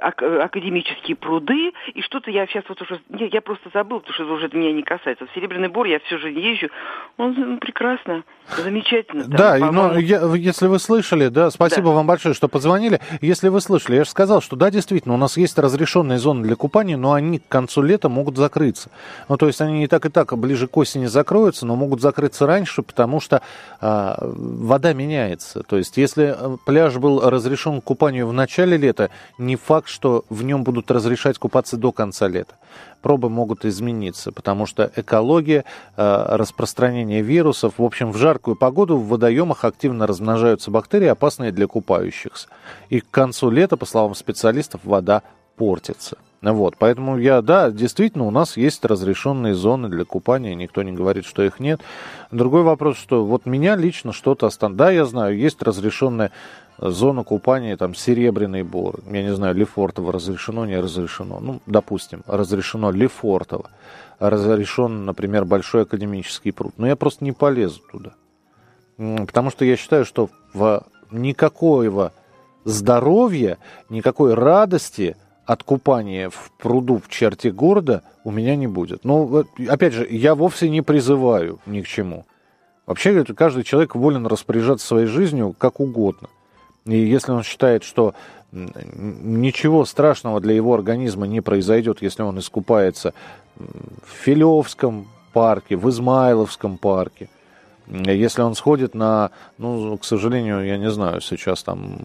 академические 0.00 1.16
пруды, 1.16 1.72
и 1.94 2.02
что-то 2.02 2.30
я 2.30 2.46
сейчас 2.46 2.64
вот 2.68 2.80
уже, 2.80 3.00
я, 3.10 3.26
я 3.26 3.40
просто 3.40 3.70
забыл, 3.74 4.00
потому 4.00 4.14
что 4.14 4.24
уже 4.32 4.48
меня 4.52 4.72
не 4.72 4.82
касается. 4.82 5.26
В 5.26 5.34
Серебряный 5.34 5.68
Бор 5.68 5.86
я 5.86 5.98
все 6.00 6.18
же 6.18 6.30
езжу, 6.30 6.68
он 7.16 7.58
прекрасно, 7.58 8.24
замечательно. 8.56 9.24
Там, 9.24 9.32
да, 9.32 9.58
но 9.72 9.98
я, 9.98 10.22
если 10.34 10.66
вы 10.66 10.78
слышали, 10.78 11.28
да, 11.28 11.50
спасибо 11.50 11.88
да. 11.88 11.96
вам 11.96 12.06
большое, 12.06 12.34
что 12.34 12.48
позвонили 12.48 12.77
позвонили. 12.78 13.00
Если 13.20 13.48
вы 13.48 13.60
слышали, 13.60 13.96
я 13.96 14.04
же 14.04 14.10
сказал, 14.10 14.40
что 14.40 14.56
да, 14.56 14.70
действительно, 14.70 15.14
у 15.14 15.16
нас 15.16 15.36
есть 15.36 15.58
разрешенные 15.58 16.18
зоны 16.18 16.42
для 16.44 16.56
купания, 16.56 16.96
но 16.96 17.12
они 17.12 17.38
к 17.38 17.48
концу 17.48 17.82
лета 17.82 18.08
могут 18.08 18.36
закрыться. 18.36 18.90
Ну, 19.28 19.36
то 19.36 19.46
есть 19.46 19.60
они 19.60 19.84
и 19.84 19.86
так, 19.86 20.06
и 20.06 20.08
так 20.08 20.36
ближе 20.38 20.68
к 20.68 20.76
осени 20.76 21.06
закроются, 21.06 21.66
но 21.66 21.76
могут 21.76 22.00
закрыться 22.00 22.46
раньше, 22.46 22.82
потому 22.82 23.20
что 23.20 23.42
э, 23.80 24.14
вода 24.20 24.92
меняется. 24.92 25.62
То 25.62 25.76
есть 25.76 25.96
если 25.96 26.34
э, 26.36 26.56
пляж 26.64 26.96
был 26.96 27.20
разрешен 27.20 27.80
к 27.80 27.84
купанию 27.84 28.26
в 28.26 28.32
начале 28.32 28.76
лета, 28.76 29.10
не 29.38 29.56
факт, 29.56 29.88
что 29.88 30.24
в 30.28 30.42
нем 30.44 30.62
будут 30.64 30.90
разрешать 30.90 31.38
купаться 31.38 31.76
до 31.76 31.92
конца 31.92 32.28
лета 32.28 32.54
пробы 33.00 33.28
могут 33.28 33.64
измениться, 33.64 34.32
потому 34.32 34.66
что 34.66 34.90
экология, 34.96 35.64
э, 35.96 36.36
распространение 36.36 37.22
вирусов, 37.22 37.74
в 37.78 37.82
общем, 37.82 38.12
в 38.12 38.16
жаркую 38.16 38.56
погоду 38.56 38.96
в 38.96 39.08
водоемах 39.08 39.64
активно 39.64 40.06
размножаются 40.06 40.70
бактерии, 40.70 41.08
опасные 41.08 41.52
для 41.52 41.66
купающихся. 41.66 42.48
И 42.88 43.00
к 43.00 43.10
концу 43.10 43.50
лета, 43.50 43.76
по 43.76 43.86
словам 43.86 44.14
специалистов, 44.14 44.80
вода 44.84 45.22
портится. 45.56 46.18
Вот, 46.40 46.76
поэтому 46.78 47.18
я, 47.18 47.42
да, 47.42 47.70
действительно, 47.70 48.24
у 48.24 48.30
нас 48.30 48.56
есть 48.56 48.84
разрешенные 48.84 49.54
зоны 49.54 49.88
для 49.88 50.04
купания, 50.04 50.54
никто 50.54 50.82
не 50.84 50.92
говорит, 50.92 51.24
что 51.24 51.42
их 51.42 51.58
нет. 51.58 51.80
Другой 52.30 52.62
вопрос, 52.62 52.96
что 52.96 53.24
вот 53.24 53.44
меня 53.44 53.74
лично 53.74 54.12
что-то 54.12 54.46
останавливает. 54.46 54.78
Да, 54.78 54.90
я 54.92 55.04
знаю, 55.04 55.36
есть 55.36 55.60
разрешенная 55.62 56.30
зона 56.78 57.24
купания, 57.24 57.76
там, 57.76 57.94
Серебряный 57.94 58.62
Бор, 58.62 59.00
я 59.10 59.22
не 59.22 59.34
знаю, 59.34 59.56
Лефортово 59.56 60.12
разрешено, 60.12 60.64
не 60.64 60.78
разрешено. 60.78 61.40
Ну, 61.40 61.60
допустим, 61.66 62.22
разрешено 62.26 62.92
Лефортово, 62.92 63.70
разрешен, 64.20 65.04
например, 65.04 65.44
Большой 65.44 65.82
Академический 65.82 66.52
пруд. 66.52 66.74
Но 66.76 66.86
я 66.86 66.94
просто 66.94 67.24
не 67.24 67.32
полезу 67.32 67.80
туда. 67.90 68.12
Потому 68.96 69.50
что 69.50 69.64
я 69.64 69.76
считаю, 69.76 70.04
что 70.04 70.30
в 70.54 70.84
никакого 71.10 72.12
здоровья, 72.64 73.58
никакой 73.88 74.34
радости 74.34 75.16
от 75.48 75.62
купания 75.62 76.28
в 76.28 76.52
пруду 76.58 76.98
в 76.98 77.08
черте 77.08 77.50
города 77.50 78.02
у 78.22 78.30
меня 78.30 78.54
не 78.54 78.66
будет. 78.66 79.06
Но, 79.06 79.44
опять 79.66 79.94
же, 79.94 80.06
я 80.10 80.34
вовсе 80.34 80.68
не 80.68 80.82
призываю 80.82 81.58
ни 81.64 81.80
к 81.80 81.86
чему. 81.86 82.26
Вообще, 82.84 83.24
каждый 83.24 83.64
человек 83.64 83.94
волен 83.94 84.26
распоряжаться 84.26 84.86
своей 84.86 85.06
жизнью 85.06 85.54
как 85.56 85.80
угодно. 85.80 86.28
И 86.84 86.98
если 86.98 87.32
он 87.32 87.44
считает, 87.44 87.82
что 87.82 88.14
ничего 88.52 89.86
страшного 89.86 90.40
для 90.42 90.54
его 90.54 90.74
организма 90.74 91.26
не 91.26 91.40
произойдет, 91.40 92.02
если 92.02 92.22
он 92.22 92.38
искупается 92.38 93.14
в 93.56 94.22
Филевском 94.22 95.08
парке, 95.32 95.76
в 95.76 95.88
Измайловском 95.88 96.76
парке, 96.76 97.30
если 97.86 98.42
он 98.42 98.54
сходит 98.54 98.94
на, 98.94 99.30
ну, 99.56 99.96
к 99.96 100.04
сожалению, 100.04 100.66
я 100.66 100.76
не 100.76 100.90
знаю, 100.90 101.22
сейчас 101.22 101.62
там 101.62 102.00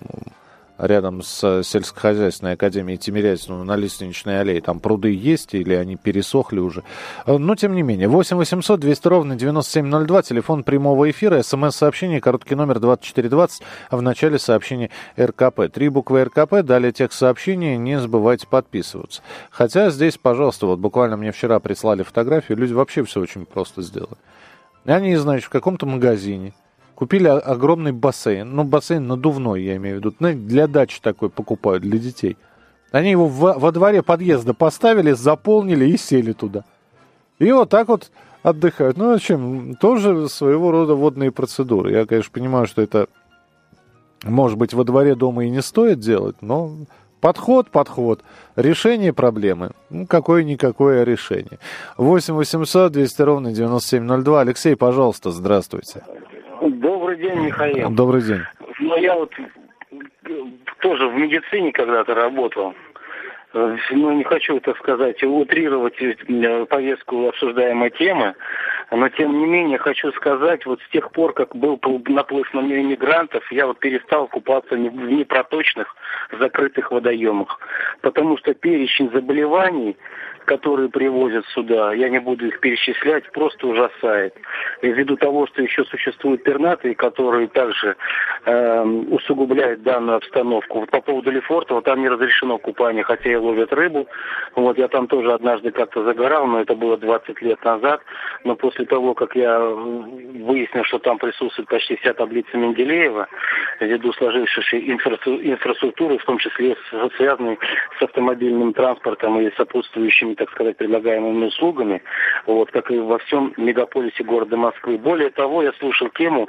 рядом 0.77 1.21
с 1.21 1.63
сельскохозяйственной 1.63 2.53
академией 2.53 2.97
Тимирязевна 2.97 3.63
на 3.63 3.75
Лиственничной 3.75 4.41
аллее. 4.41 4.61
Там 4.61 4.79
пруды 4.79 5.13
есть 5.13 5.53
или 5.53 5.73
они 5.73 5.95
пересохли 5.95 6.59
уже. 6.59 6.83
Но, 7.27 7.55
тем 7.55 7.75
не 7.75 7.83
менее, 7.83 8.07
8 8.07 8.37
800 8.37 8.79
200 8.79 9.07
ровно 9.07 9.35
9702, 9.35 10.21
телефон 10.23 10.63
прямого 10.63 11.09
эфира, 11.09 11.41
смс-сообщение, 11.41 12.21
короткий 12.21 12.55
номер 12.55 12.79
2420, 12.79 13.61
в 13.91 14.01
начале 14.01 14.39
сообщения 14.39 14.89
РКП. 15.19 15.71
Три 15.71 15.89
буквы 15.89 16.23
РКП, 16.25 16.61
далее 16.63 16.91
текст 16.91 17.19
сообщения, 17.19 17.77
не 17.77 17.99
забывайте 17.99 18.47
подписываться. 18.47 19.21
Хотя 19.51 19.89
здесь, 19.89 20.17
пожалуйста, 20.17 20.65
вот 20.65 20.79
буквально 20.79 21.17
мне 21.17 21.31
вчера 21.31 21.59
прислали 21.59 22.03
фотографию, 22.03 22.57
люди 22.57 22.73
вообще 22.73 23.03
все 23.03 23.21
очень 23.21 23.45
просто 23.45 23.81
сделали. 23.81 24.17
Они, 24.85 25.15
значит, 25.15 25.45
в 25.45 25.49
каком-то 25.49 25.85
магазине, 25.85 26.53
Купили 26.95 27.27
огромный 27.27 27.91
бассейн, 27.91 28.55
ну, 28.55 28.63
бассейн 28.63 29.07
надувной, 29.07 29.63
я 29.63 29.77
имею 29.77 29.95
в 29.95 29.99
виду, 29.99 30.15
ну, 30.19 30.33
для 30.33 30.67
дачи 30.67 31.01
такой 31.01 31.29
покупают, 31.29 31.83
для 31.83 31.97
детей. 31.97 32.37
Они 32.91 33.09
его 33.09 33.27
во, 33.27 33.53
во 33.53 33.71
дворе 33.71 34.03
подъезда 34.03 34.53
поставили, 34.53 35.13
заполнили 35.13 35.85
и 35.85 35.97
сели 35.97 36.33
туда. 36.33 36.63
И 37.39 37.51
вот 37.51 37.69
так 37.69 37.87
вот 37.87 38.11
отдыхают. 38.43 38.97
Ну, 38.97 39.13
зачем? 39.13 39.75
Тоже 39.75 40.29
своего 40.29 40.69
рода 40.69 40.93
водные 40.93 41.31
процедуры. 41.31 41.91
Я, 41.91 42.05
конечно, 42.05 42.31
понимаю, 42.31 42.67
что 42.67 42.83
это, 42.83 43.07
может 44.23 44.59
быть, 44.59 44.75
во 44.75 44.83
дворе 44.83 45.15
дома 45.15 45.45
и 45.45 45.49
не 45.49 45.63
стоит 45.63 45.99
делать, 45.99 46.35
но 46.41 46.71
подход, 47.19 47.71
подход. 47.71 48.21
Решение 48.55 49.13
проблемы. 49.13 49.71
Ну, 49.89 50.05
какое-никакое 50.05 51.03
решение. 51.03 51.57
8 51.97 52.35
800 52.35 52.91
200 52.91 53.21
ровно 53.23 53.51
9702. 53.51 54.41
Алексей, 54.41 54.75
пожалуйста, 54.75 55.31
здравствуйте. 55.31 56.03
Добрый 57.23 57.37
день, 57.37 57.45
Михаил. 57.45 57.89
Добрый 57.89 58.21
день. 58.21 58.41
Ну, 58.79 58.97
я 58.97 59.15
вот 59.15 59.31
тоже 60.81 61.07
в 61.07 61.15
медицине 61.15 61.71
когда-то 61.71 62.13
работал. 62.13 62.73
Ну, 63.53 64.11
не 64.13 64.23
хочу, 64.23 64.59
так 64.59 64.77
сказать, 64.79 65.23
утрировать 65.23 65.95
э, 66.01 66.65
повестку 66.65 67.29
обсуждаемой 67.29 67.91
темы. 67.91 68.33
Но, 68.91 69.07
тем 69.09 69.39
не 69.39 69.45
менее, 69.45 69.77
хочу 69.77 70.11
сказать, 70.13 70.65
вот 70.65 70.81
с 70.81 70.89
тех 70.89 71.11
пор, 71.11 71.33
как 71.33 71.55
был 71.55 71.79
наплыв 72.07 72.51
на 72.53 72.59
иммигрантов, 72.59 73.49
я 73.51 73.67
вот 73.67 73.79
перестал 73.79 74.27
купаться 74.27 74.75
в 74.75 74.79
непроточных 74.79 75.95
закрытых 76.37 76.91
водоемах. 76.91 77.59
Потому 78.01 78.37
что 78.37 78.53
перечень 78.53 79.11
заболеваний, 79.11 79.95
которые 80.45 80.89
привозят 80.89 81.45
сюда, 81.47 81.93
я 81.93 82.09
не 82.09 82.19
буду 82.19 82.47
их 82.47 82.59
перечислять, 82.59 83.31
просто 83.31 83.67
ужасает. 83.67 84.35
Ввиду 84.81 85.15
того, 85.17 85.47
что 85.47 85.61
еще 85.61 85.83
существуют 85.85 86.43
пернатые, 86.43 86.95
которые 86.95 87.47
также 87.47 87.95
э, 88.45 88.83
усугубляют 88.83 89.83
данную 89.83 90.17
обстановку. 90.17 90.81
Вот 90.81 90.91
по 90.91 91.01
поводу 91.01 91.31
Лефортова, 91.31 91.81
там 91.81 92.01
не 92.01 92.09
разрешено 92.09 92.57
купание, 92.57 93.03
хотя 93.03 93.31
и 93.31 93.35
ловят 93.35 93.73
рыбу. 93.73 94.07
Вот 94.55 94.77
я 94.77 94.87
там 94.87 95.07
тоже 95.07 95.31
однажды 95.31 95.71
как-то 95.71 96.03
загорал, 96.03 96.47
но 96.47 96.61
это 96.61 96.75
было 96.75 96.97
20 96.97 97.41
лет 97.41 97.63
назад. 97.63 98.01
Но 98.43 98.55
после 98.55 98.85
того, 98.85 99.13
как 99.13 99.35
я 99.35 99.59
выяснил, 99.59 100.83
что 100.83 100.99
там 100.99 101.17
присутствует 101.17 101.69
почти 101.69 101.95
вся 101.97 102.13
таблица 102.13 102.57
Менделеева, 102.57 103.27
ввиду 103.79 104.13
сложившейся 104.13 104.79
инфраструктуры, 104.79 106.17
в 106.17 106.25
том 106.25 106.37
числе 106.37 106.75
связанной 107.17 107.57
с 107.97 108.01
автомобильным 108.01 108.73
транспортом 108.73 109.39
и 109.39 109.51
сопутствующими 109.55 110.32
так 110.35 110.49
сказать, 110.51 110.77
предлагаемыми 110.77 111.45
услугами, 111.45 112.01
вот, 112.45 112.71
как 112.71 112.91
и 112.91 112.99
во 112.99 113.17
всем 113.19 113.53
мегаполисе 113.57 114.23
города 114.23 114.57
Москвы. 114.57 114.97
Более 114.97 115.29
того, 115.29 115.63
я 115.63 115.73
слушал 115.73 116.09
тему 116.09 116.47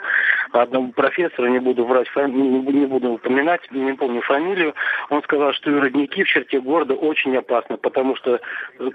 одного 0.52 0.88
профессора, 0.88 1.48
не 1.48 1.58
буду 1.58 1.84
врать, 1.84 2.08
не 2.16 2.86
буду 2.86 3.12
упоминать, 3.12 3.60
не 3.70 3.92
помню 3.94 4.22
фамилию, 4.22 4.74
он 5.10 5.22
сказал, 5.22 5.52
что 5.52 5.70
и 5.70 5.74
родники 5.80 6.22
в 6.22 6.28
черте 6.28 6.60
города 6.60 6.94
очень 6.94 7.36
опасны, 7.36 7.76
потому 7.76 8.16
что 8.16 8.40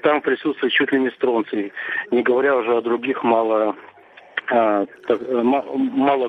там 0.02 0.22
присутствует 0.22 0.74
чуть 0.74 0.92
ли 0.92 1.00
не 1.00 1.10
стронций, 1.12 1.74
не 2.12 2.22
говоря 2.24 2.56
уже 2.56 2.76
о 2.76 2.82
других 2.82 3.24
мало 3.24 3.76
а, 4.52 4.86
мало 5.76 6.28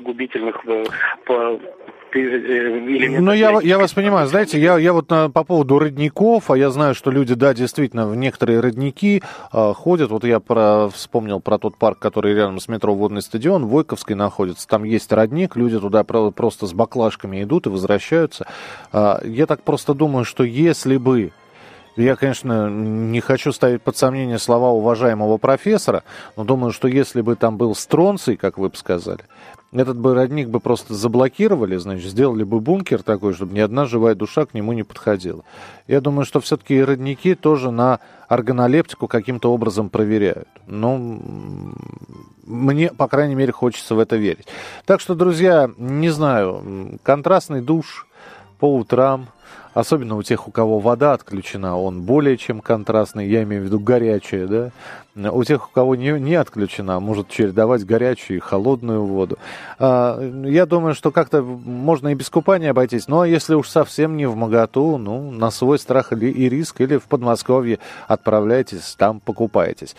губительных 2.12 3.12
э, 3.12 3.16
по 3.16 3.22
ну, 3.22 3.32
я, 3.32 3.60
я 3.62 3.78
вас 3.78 3.92
понимаю. 3.92 4.26
Знаете, 4.28 4.60
я, 4.60 4.78
я 4.78 4.92
вот 4.92 5.10
на, 5.10 5.30
по 5.30 5.44
поводу 5.44 5.78
родников, 5.78 6.50
а 6.50 6.58
я 6.58 6.70
знаю, 6.70 6.94
что 6.94 7.10
люди, 7.10 7.34
да, 7.34 7.54
действительно, 7.54 8.06
в 8.06 8.16
некоторые 8.16 8.60
родники 8.60 9.22
э, 9.52 9.72
ходят. 9.74 10.10
Вот 10.10 10.24
я 10.24 10.40
про, 10.40 10.88
вспомнил 10.88 11.40
про 11.40 11.58
тот 11.58 11.76
парк, 11.76 11.98
который 11.98 12.34
рядом 12.34 12.60
с 12.60 12.68
метро 12.68 12.94
Водный 12.94 13.22
стадион, 13.22 13.66
Войковский 13.66 14.14
находится. 14.14 14.66
Там 14.66 14.84
есть 14.84 15.12
родник, 15.12 15.56
люди 15.56 15.78
туда 15.78 16.04
просто 16.04 16.66
с 16.66 16.72
баклажками 16.72 17.42
идут 17.42 17.66
и 17.66 17.70
возвращаются. 17.70 18.46
Э, 18.92 19.18
я 19.24 19.46
так 19.46 19.62
просто 19.62 19.94
думаю, 19.94 20.24
что 20.24 20.44
если 20.44 20.96
бы 20.96 21.32
я, 21.96 22.16
конечно, 22.16 22.70
не 22.70 23.20
хочу 23.20 23.52
ставить 23.52 23.82
под 23.82 23.96
сомнение 23.96 24.38
слова 24.38 24.70
уважаемого 24.70 25.38
профессора, 25.38 26.04
но 26.36 26.44
думаю, 26.44 26.72
что 26.72 26.88
если 26.88 27.20
бы 27.20 27.36
там 27.36 27.56
был 27.56 27.74
стронций, 27.74 28.36
как 28.36 28.58
вы 28.58 28.68
бы 28.68 28.76
сказали, 28.76 29.24
этот 29.72 29.98
бы 29.98 30.14
родник 30.14 30.48
бы 30.48 30.60
просто 30.60 30.94
заблокировали, 30.94 31.76
значит, 31.76 32.10
сделали 32.10 32.42
бы 32.42 32.60
бункер 32.60 33.02
такой, 33.02 33.34
чтобы 33.34 33.54
ни 33.54 33.60
одна 33.60 33.86
живая 33.86 34.14
душа 34.14 34.46
к 34.46 34.54
нему 34.54 34.72
не 34.72 34.82
подходила. 34.82 35.44
Я 35.86 36.00
думаю, 36.00 36.24
что 36.24 36.40
все-таки 36.40 36.82
родники 36.82 37.34
тоже 37.34 37.70
на 37.70 38.00
органолептику 38.28 39.06
каким-то 39.06 39.52
образом 39.52 39.88
проверяют. 39.88 40.48
Ну, 40.66 41.74
мне, 42.44 42.90
по 42.90 43.08
крайней 43.08 43.34
мере, 43.34 43.52
хочется 43.52 43.94
в 43.94 43.98
это 43.98 44.16
верить. 44.16 44.46
Так 44.86 45.00
что, 45.00 45.14
друзья, 45.14 45.70
не 45.78 46.10
знаю, 46.10 46.98
контрастный 47.02 47.60
душ 47.60 48.06
по 48.58 48.74
утрам– 48.74 49.28
особенно 49.74 50.16
у 50.16 50.22
тех, 50.22 50.48
у 50.48 50.50
кого 50.50 50.78
вода 50.78 51.12
отключена, 51.12 51.78
он 51.78 52.02
более 52.02 52.36
чем 52.36 52.60
контрастный, 52.60 53.28
я 53.28 53.42
имею 53.42 53.62
в 53.62 53.64
виду 53.66 53.80
горячая, 53.80 54.46
да. 54.46 54.70
У 55.32 55.42
тех, 55.42 55.68
у 55.68 55.72
кого 55.72 55.96
не, 55.96 56.12
не 56.20 56.36
отключена, 56.36 57.00
может 57.00 57.28
чередовать 57.28 57.84
горячую 57.84 58.38
и 58.38 58.40
холодную 58.40 59.04
воду. 59.04 59.38
А, 59.78 60.20
я 60.44 60.66
думаю, 60.66 60.94
что 60.94 61.10
как-то 61.10 61.42
можно 61.42 62.08
и 62.08 62.14
без 62.14 62.30
купания 62.30 62.70
обойтись. 62.70 63.06
А 63.08 63.24
если 63.24 63.54
уж 63.54 63.68
совсем 63.68 64.16
не 64.16 64.26
в 64.26 64.36
моготу, 64.36 64.98
ну, 64.98 65.30
на 65.30 65.50
свой 65.50 65.78
страх 65.78 66.12
и 66.12 66.48
риск, 66.48 66.80
или 66.80 66.96
в 66.96 67.04
Подмосковье 67.04 67.80
отправляйтесь, 68.06 68.94
там 68.96 69.20
покупайтесь. 69.20 69.96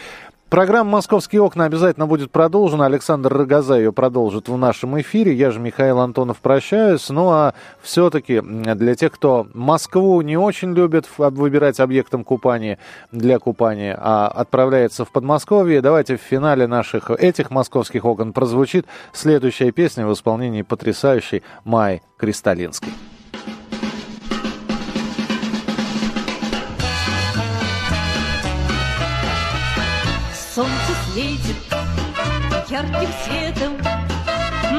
Программа 0.52 0.90
«Московские 0.92 1.42
окна» 1.42 1.64
обязательно 1.64 2.08
будет 2.08 2.30
продолжена. 2.30 2.86
Александр 2.86 3.34
Рогоза 3.34 3.78
ее 3.78 3.94
продолжит 3.94 4.50
в 4.50 4.58
нашем 4.58 5.00
эфире. 5.00 5.34
Я 5.34 5.50
же 5.50 5.62
Михаил 5.62 6.00
Антонов 6.00 6.40
прощаюсь. 6.42 7.08
Ну 7.08 7.30
а 7.30 7.54
все-таки 7.82 8.42
для 8.42 8.96
тех, 8.96 9.14
кто 9.14 9.48
Москву 9.54 10.22
не 10.22 10.36
очень 10.36 10.74
любит 10.74 11.08
выбирать 11.18 11.80
объектом 11.80 12.26
купания 12.26 12.80
для 13.14 13.40
купания, 13.40 13.98
а 13.98 14.28
отправляется 14.28 15.06
в 15.06 15.12
Подмосковье, 15.14 15.80
давайте 15.80 16.18
в 16.18 16.22
финале 16.22 16.68
наших 16.68 17.12
этих 17.12 17.50
«Московских 17.50 18.04
окон» 18.04 18.34
прозвучит 18.34 18.86
следующая 19.14 19.72
песня 19.72 20.06
в 20.06 20.12
исполнении 20.12 20.64
потрясающей 20.64 21.44
Майи 21.64 22.02
Кристалинской. 22.18 22.92
Светит 31.14 31.56
ярким 32.70 33.10
светом 33.24 33.74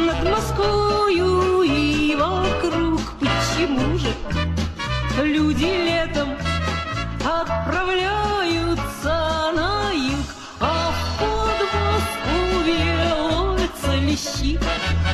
над 0.06 0.30
Москвою 0.30 1.62
и 1.62 2.16
вокруг. 2.16 3.00
Почему 3.20 3.98
же 3.98 4.08
люди 5.22 5.64
летом 5.64 6.30
отправляются 7.22 9.14
на 9.54 9.90
юг, 9.92 10.26
а 10.60 10.90
в 10.90 11.18
Подмосковье 11.20 13.12
ловятся 13.14 13.94
лещи, 13.96 14.58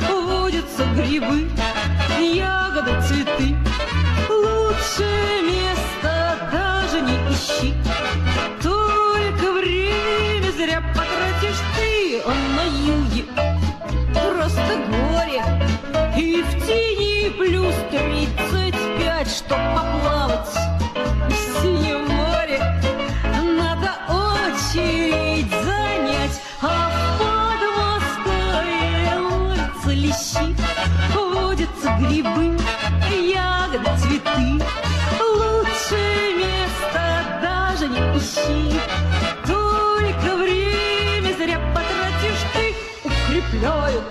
водятся 0.09 0.85
грибы, 0.95 1.49
ягоды, 2.17 2.91
цветы. 3.07 3.57
Лучше 4.29 5.09
места 5.43 6.49
даже 6.51 7.01
не 7.01 7.15
ищи. 7.33 7.73
на 10.79 10.98
Чтоб 19.49 19.57
поплавать 19.73 20.47
в 21.27 21.33
синем 21.59 22.07
море 22.07 22.61
Надо 23.57 23.95
очередь 24.07 25.49
занять 25.49 26.39
А 26.61 26.91
в 26.91 27.17
Подмосковье 28.13 29.17
ловятся 29.17 29.89
лещи 29.89 30.55
Водятся 31.15 31.97
грибы, 31.99 32.59
ягоды, 33.09 33.89
цветы 33.97 34.63
Лучше 35.19 36.01
места 36.37 37.05
даже 37.41 37.87
не 37.87 37.97
ищи 38.19 38.79
укрепляют 43.03 44.03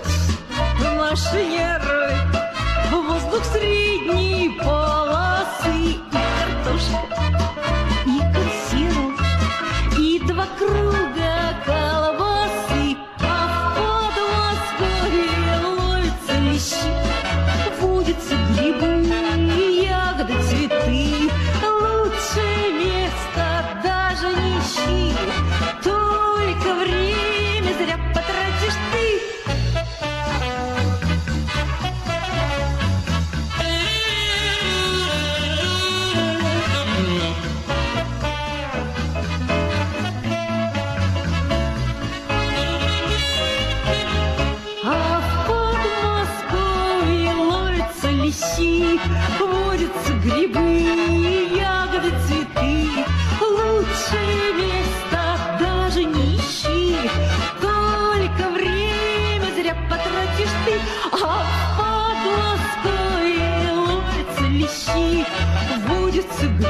наши 0.79 1.45
нервы. 1.45 1.89
Воздух 1.89 1.98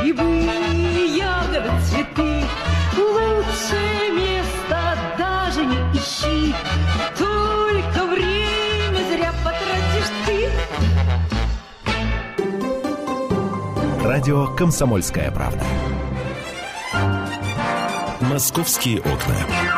грибы, 0.10 1.18
ягоды, 1.18 1.72
цветы. 1.90 2.44
Лучше 2.98 4.12
место 4.14 4.98
даже 5.18 5.66
не 5.66 5.78
ищи, 5.94 6.54
только 7.18 8.06
время 8.06 9.02
зря 9.12 9.34
потратишь 9.44 10.12
ты. 10.26 10.50
Радио 14.04 14.48
«Комсомольская 14.56 15.32
правда». 15.32 15.64
«Московские 18.22 19.00
окна». 19.00 19.69